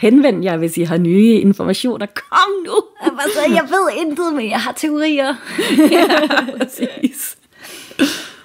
[0.01, 2.07] Henvend jer, hvis I har nye informationer.
[2.07, 2.75] Kom nu.
[3.05, 5.35] jeg, bare sådan, jeg ved intet, men jeg har teorier.
[6.59, 7.37] Præcis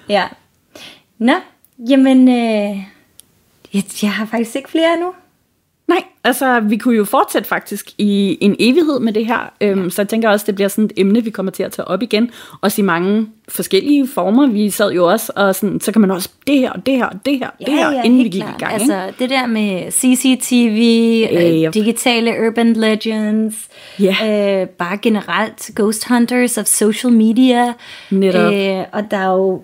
[0.08, 0.28] ja.
[1.18, 1.32] Nå,
[1.88, 2.76] jamen, øh,
[3.74, 5.14] jeg, jeg har faktisk ikke flere nu.
[5.88, 10.02] Nej, altså vi kunne jo fortsætte faktisk i en evighed med det her, øhm, så
[10.02, 12.30] jeg tænker også, det bliver sådan et emne, vi kommer til at tage op igen,
[12.60, 14.46] også i mange forskellige former.
[14.46, 17.06] Vi sad jo også, og sådan, så kan man også det her, og det her,
[17.06, 18.54] og det her, det her, inden vi gik klart.
[18.60, 18.82] i gang.
[18.82, 18.94] ikke?
[18.94, 20.80] Altså, det der med CCTV,
[21.32, 21.74] Øh, øh, yep.
[21.74, 23.54] digitale urban legends,
[24.00, 24.16] Ja.
[24.62, 27.72] øh, bare generelt ghost hunters of social media.
[28.10, 28.52] Netop.
[28.52, 29.62] Øh, og der er jo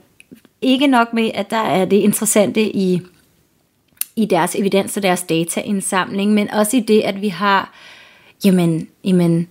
[0.62, 3.00] ikke nok med, at der er det interessante i,
[4.22, 7.72] i deres evidens og deres dataindsamling, men også i det, at vi har,
[8.44, 9.48] jamen, jamen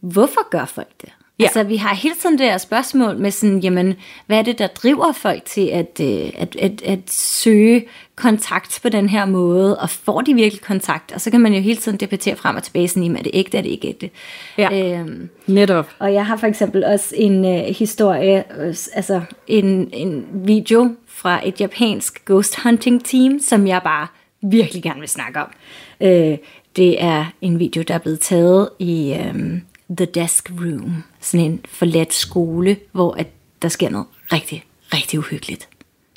[0.00, 1.12] hvorfor gør folk det?
[1.40, 1.44] Ja.
[1.44, 3.94] Altså, vi har hele tiden det her spørgsmål med sådan, jamen,
[4.26, 7.84] hvad er det, der driver folk til at, øh, at, at, at søge
[8.14, 11.12] kontakt på den her måde, og får de virkelig kontakt?
[11.12, 13.30] Og så kan man jo hele tiden debattere frem og tilbage, sådan, jamen, er det
[13.34, 14.10] ægte, er det ikke ægte?
[14.58, 14.98] Ja.
[14.98, 15.88] Øhm, Netop.
[15.98, 21.48] og jeg har for eksempel også en øh, historie, øh, altså en, en video fra
[21.48, 24.06] et japansk ghost hunting team, som jeg bare
[24.42, 25.48] virkelig gerne vil snakke om.
[26.00, 26.38] Øh,
[26.76, 29.60] det er en video, der er blevet taget i øh,
[29.96, 33.26] The Desk Room, sådan en forladt skole, hvor at
[33.62, 34.64] der sker noget rigtig,
[34.94, 35.68] rigtig uhyggeligt.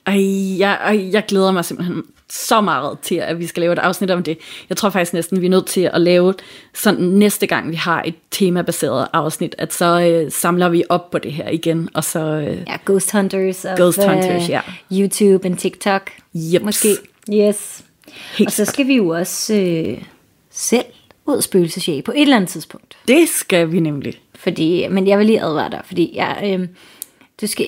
[0.05, 3.79] Ej, jeg, ej, jeg glæder mig simpelthen så meget til, at vi skal lave et
[3.79, 4.37] afsnit om det.
[4.69, 6.33] Jeg tror faktisk næsten, vi er nødt til at lave
[6.73, 11.17] sådan næste gang, vi har et temabaseret afsnit, at så øh, samler vi op på
[11.17, 12.19] det her igen, og så...
[12.19, 14.61] Øh, Ja, Ghost Hunters of Ghost øh, Hunters, ja.
[14.91, 16.11] YouTube og TikTok.
[16.33, 16.65] Jeps.
[16.65, 16.89] Måske.
[17.33, 17.83] Yes.
[18.37, 20.03] Helt og så skal vi jo også øh,
[20.51, 20.85] selv
[21.25, 22.97] ud og spøgelsesjage på et eller andet tidspunkt.
[23.07, 24.21] det skal vi nemlig.
[24.35, 26.67] Fordi, men jeg vil lige advare dig, fordi jeg, øh,
[27.41, 27.67] du, skal,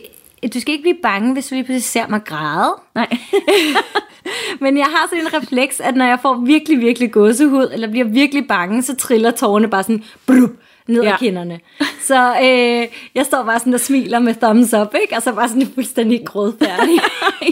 [0.53, 2.75] du skal ikke blive bange, hvis du lige pludselig ser mig græde.
[2.95, 3.17] Nej.
[4.61, 8.05] Men jeg har sådan en refleks, at når jeg får virkelig, virkelig gåsehud, eller bliver
[8.05, 10.49] virkelig bange, så triller tårerne bare sådan brup,
[10.87, 11.17] ned Ja.
[11.17, 11.59] kinderne.
[12.01, 15.15] Så øh, jeg står bare sådan og smiler med thumbs up, ikke?
[15.15, 16.99] Og så bare sådan fuldstændig grådfærdig.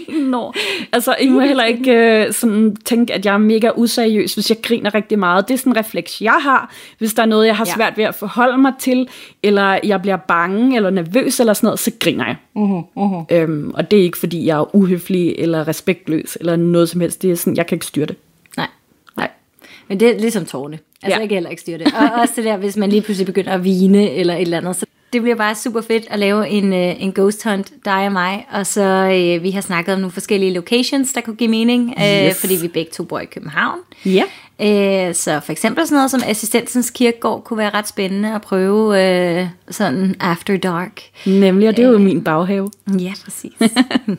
[0.31, 0.53] Nå.
[0.91, 4.57] Altså, I må heller ikke øh, sådan tænke, at jeg er mega useriøs, hvis jeg
[4.63, 5.47] griner rigtig meget.
[5.47, 6.73] Det er sådan en refleks, jeg har.
[6.97, 7.73] Hvis der er noget, jeg har Ja.
[7.75, 9.07] svært ved at forholde mig til,
[9.43, 12.35] eller jeg bliver bange, eller nervøs, eller sådan noget, så griner jeg.
[12.57, 13.35] Uh-huh, uh-huh.
[13.35, 17.21] Øhm, og det er ikke, fordi jeg er uhøflig, eller respektløs, eller noget som helst.
[17.21, 18.15] Det er sådan, jeg kan ikke styre det.
[19.87, 20.73] Men det er ligesom tårne.
[20.75, 21.09] Altså, Ja.
[21.09, 21.19] ja.
[21.19, 21.87] jeg kan heller ikke styre det.
[21.93, 24.75] Og også det der, hvis man lige pludselig begynder at vine eller et eller andet.
[24.75, 28.11] Så det bliver bare super fedt at lave en, øh, en ghost hunt, dig og
[28.11, 28.45] mig.
[28.51, 31.93] Og så øh, vi har snakket om nogle forskellige locations, der kunne give mening.
[31.99, 32.39] Øh, Yes.
[32.41, 33.79] fordi vi begge to bor i København.
[34.05, 34.23] Ja.
[34.63, 39.03] Øh, så for eksempel sådan noget som Assistensens Kirkegård kunne være ret spændende at prøve
[39.03, 41.01] øh, sådan after dark.
[41.25, 42.69] Nemlig, og det er jo min baghave.
[42.99, 43.53] Ja, præcis.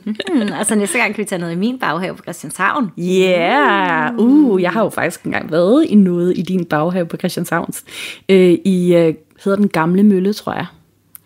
[0.61, 2.91] og så næste gang kan vi tage noget i min baghave på Christianshavn.
[2.99, 4.19] Ja, yeah.
[4.19, 7.85] uh, jeg har jo faktisk engang været i noget i din baghave på Christianshavns.
[8.29, 9.15] Øh, I, øh,
[9.45, 10.67] hedder den gamle mølle, tror jeg.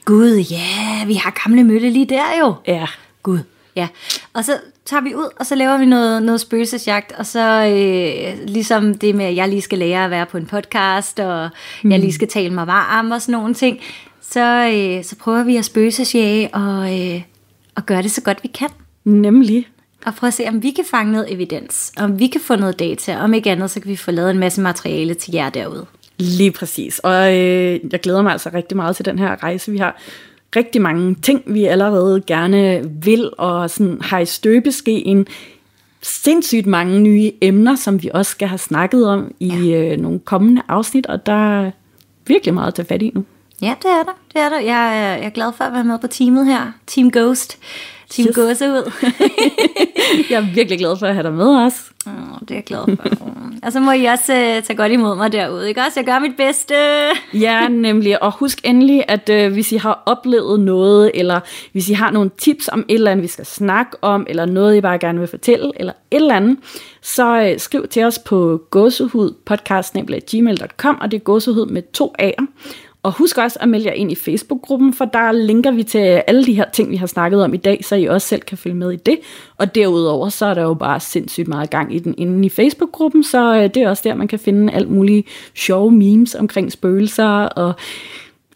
[0.05, 2.55] Gud, ja, vi har gamle mølle lige der jo.
[2.67, 2.87] Ja.
[3.23, 3.39] Gud.
[3.77, 3.89] Ja,
[4.33, 4.53] og så
[4.89, 9.15] tager vi ud, og så laver vi noget, noget spøgelsesjagt, og så øh, ligesom det
[9.15, 11.51] med, at jeg lige skal lære at være på en podcast, og
[11.83, 11.91] mm.
[11.91, 13.79] jeg lige skal tale mig varm og sådan nogle ting,
[14.21, 17.23] så, øh, så prøver vi at spøgelsesjage og, øh,
[17.75, 18.69] og gøre det så godt vi kan.
[19.05, 19.69] Nemlig.
[20.07, 22.79] Og prøve at se, om vi kan fange noget evidens, om vi kan få noget
[22.79, 25.87] data, om ikke andet, så kan vi få lavet en masse materiale til jer derude.
[26.19, 26.99] Lige præcis.
[26.99, 29.73] Og øh, jeg glæder mig altså rigtig meget til den her rejse.
[29.73, 30.01] Vi har
[30.57, 35.27] rigtig mange ting, vi allerede gerne vil, og sådan har i støbeskeen
[36.03, 39.93] sindssygt mange nye emner, som vi også skal have snakket om i ja.
[39.93, 41.71] øh, nogle kommende afsnit, og der er
[42.27, 43.25] virkelig meget at tage fat i nu.
[43.63, 44.13] Ja, det er der.
[44.33, 44.61] Det er der.
[44.61, 46.73] Jeg, er- jeg er glad for at være med på teamet her.
[46.87, 47.59] Team Ghost.
[48.11, 48.37] Team Yes.
[48.37, 48.37] yes.
[48.37, 48.93] Gåsehud.
[50.31, 51.91] Jeg er virkelig glad for at have dig med os.
[52.07, 53.09] Åh, det er jeg glad for.
[53.63, 55.93] og så må I også uh, tage godt imod mig derude, ikke også?
[56.01, 56.75] Jeg gør mit bedste.
[57.35, 58.23] Ja, nemlig.
[58.23, 61.41] Og husk endelig, at øh, hvis I har oplevet noget, eller
[61.73, 64.77] hvis I har nogle tips om et eller andet, vi skal snakke om, eller noget,
[64.77, 66.59] I bare gerne vil fortælle, eller et eller andet,
[67.03, 72.45] så øh, skriv til os på gåsehudpodcast.gmail.com, og det er gåsehud med to A'er.
[73.03, 76.47] Og husk også at melde jer ind i Facebook-gruppen, for der linker vi til alle
[76.47, 78.77] de her ting, vi har snakket om i dag, så I også selv kan følge
[78.77, 79.19] med i det.
[79.57, 83.25] Og derudover, så er der jo bare sindssygt meget gang i den inde i Facebook-gruppen,
[83.25, 85.25] så øh, det er også der, man kan finde alt mulige
[85.55, 87.75] sjove memes omkring spøgelser og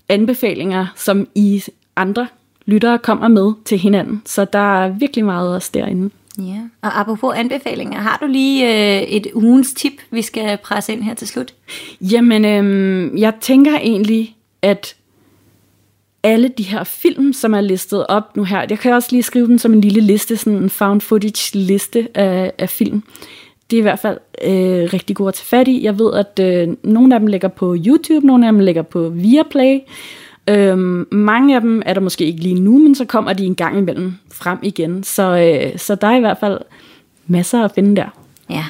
[0.09, 1.63] anbefalinger, som I
[1.97, 2.27] andre
[2.67, 4.23] lyttere kommer med til hinanden.
[4.27, 6.11] Så der er virkelig meget også derinde.
[6.39, 6.61] Ja.
[6.83, 11.15] Og apropos anbefalinger, har du lige øh, et ugens tip, vi skal presse ind her
[11.15, 11.55] til slut?
[12.01, 14.97] Jamen, øh, jeg tænker egentlig, at
[16.23, 19.47] alle de her film, som er listet op nu her, jeg kan også lige skrive
[19.47, 23.03] den som en lille liste, sådan en found footage liste af, af film.
[23.71, 25.85] Det er i hvert fald øh, rigtig gode at tage fat i.
[25.85, 29.09] Jeg ved, at øh, nogle af dem ligger på YouTube, nogle af dem ligger på
[29.09, 29.79] Viaplay.
[30.49, 33.55] Øhm, mange af dem er der måske ikke lige nu, men så kommer de en
[33.55, 35.05] gang imellem frem igen.
[35.05, 36.59] Så, øh, så der er i hvert fald
[37.27, 38.09] masser at finde der.
[38.51, 38.65] Ja.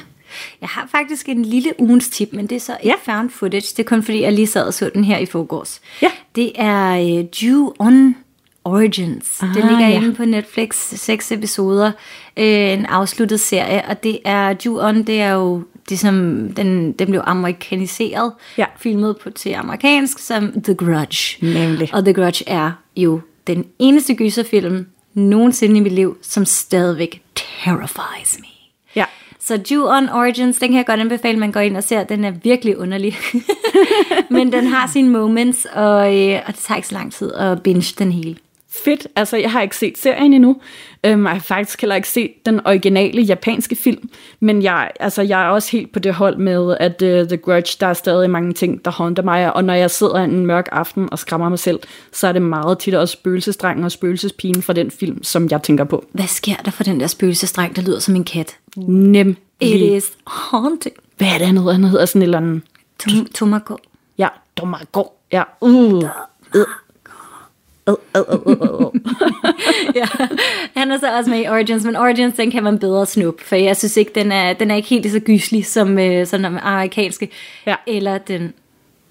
[0.61, 3.73] Jeg har faktisk en lille ugens tip, men det er så ikke found footage.
[3.77, 5.81] Det er kun fordi, jeg lige sad og så den her i forgårs.
[6.01, 6.11] Ja.
[6.35, 8.15] Det er uh, Jew on
[8.65, 9.43] Origins.
[9.43, 9.95] Ah, det ligger ja.
[9.95, 11.91] inde på Netflix, seks episoder,
[12.37, 16.91] øh, en afsluttet serie, og det er Jew on, det er jo det som, den,
[16.91, 18.65] den blev amerikaniseret, Ja.
[18.79, 21.45] filmet på til amerikansk som The Grudge.
[21.53, 21.89] Nemlig.
[21.93, 28.37] Og The Grudge er jo den eneste gyserfilm nogensinde i mit liv, som stadigvæk terrifies
[28.39, 28.47] me.
[28.95, 29.05] Ja.
[29.39, 32.03] Så Jew on Origins, den kan jeg godt anbefale, man går ind og ser.
[32.03, 33.17] Den er virkelig underlig.
[34.29, 37.63] Men den har sine moments, og, øh, og det tager ikke så lang tid at
[37.63, 38.35] binge den hele.
[38.73, 39.07] Fedt.
[39.15, 40.57] Altså, jeg har ikke set serien endnu.
[41.03, 44.09] Øhm, jeg har faktisk heller ikke set den originale japanske film.
[44.39, 47.77] Men jeg, altså, jeg er også helt på det hold med, at uh, The Grudge,
[47.79, 49.53] der er stadig mange ting, der håndter mig.
[49.53, 51.79] Og når jeg sidder en mørk aften og skræmmer mig selv,
[52.11, 55.83] så er det meget tit også spøgelsesdrengen og spøgelsespigen fra den film, som jeg tænker
[55.83, 56.05] på.
[56.11, 58.57] Hvad sker der for den der spøgelsestreng, der lyder som en kat?
[58.77, 59.35] Nem.
[59.59, 60.95] It is haunting.
[61.17, 61.71] Hvad er det andet?
[61.73, 62.61] Han hedder sådan et eller andet...
[63.03, 63.77] Tom- Tomako.
[64.17, 65.03] Ja, Domago.
[65.31, 66.03] Ja, uh.
[66.55, 66.65] Øh.
[67.89, 69.01] Øh, øh, øh, øh, øh.
[69.95, 70.05] ja.
[70.75, 73.55] Han er så også med i Origins, men Origins, den kan man bedre snuppe, for
[73.55, 76.59] jeg synes ikke, den er, den er ikke helt så gyselig som øh, sådan den
[76.59, 77.29] amerikanske,
[77.67, 77.75] Ja.
[77.87, 78.53] eller den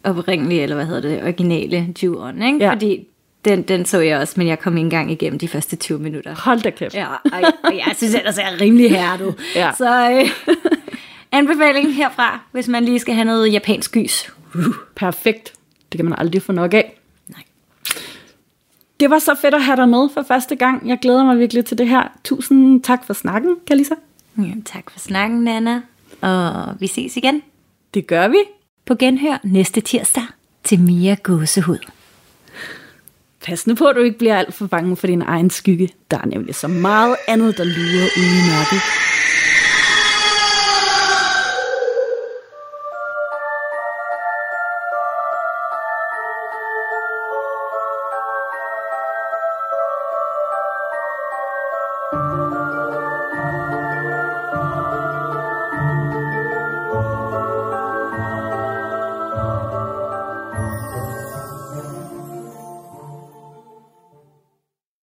[0.05, 2.59] oprindelige, eller hvad hedder det, originale Ju-On, ikke?
[2.65, 2.73] Ja.
[2.73, 3.07] Fordi
[3.45, 6.35] den, den så jeg også, men jeg kom ikke engang igennem de første 20 minutter.
[6.45, 6.95] Hold da kæft.
[6.95, 7.21] Ja, og,
[7.65, 9.33] og jeg synes ellers, jeg er rimelig her, du.
[9.57, 9.71] Ja.
[9.79, 10.55] Så øh,
[11.39, 14.33] anbefaling herfra, hvis man lige skal have noget japansk gys.
[14.97, 15.53] Perfekt.
[15.93, 16.99] Det kan man aldrig få nok af.
[19.03, 20.89] Det var så fedt at have dig med for første gang.
[20.89, 22.03] Jeg glæder mig virkelig til det her.
[22.25, 23.95] Tusind tak for snakken, Kalisa.
[24.39, 25.81] Ja, tak for snakken, Nana.
[26.21, 27.43] Og vi ses igen
[27.95, 28.37] Det gør vi.
[28.87, 30.23] på genhør næste tirsdag
[30.65, 31.79] til Mia Gåsehud.
[33.45, 35.89] Pas nu på, at du ikke bliver alt for bange for din egen skygge.
[36.11, 38.81] Der er nemlig så meget andet, der lurer ude i mørket.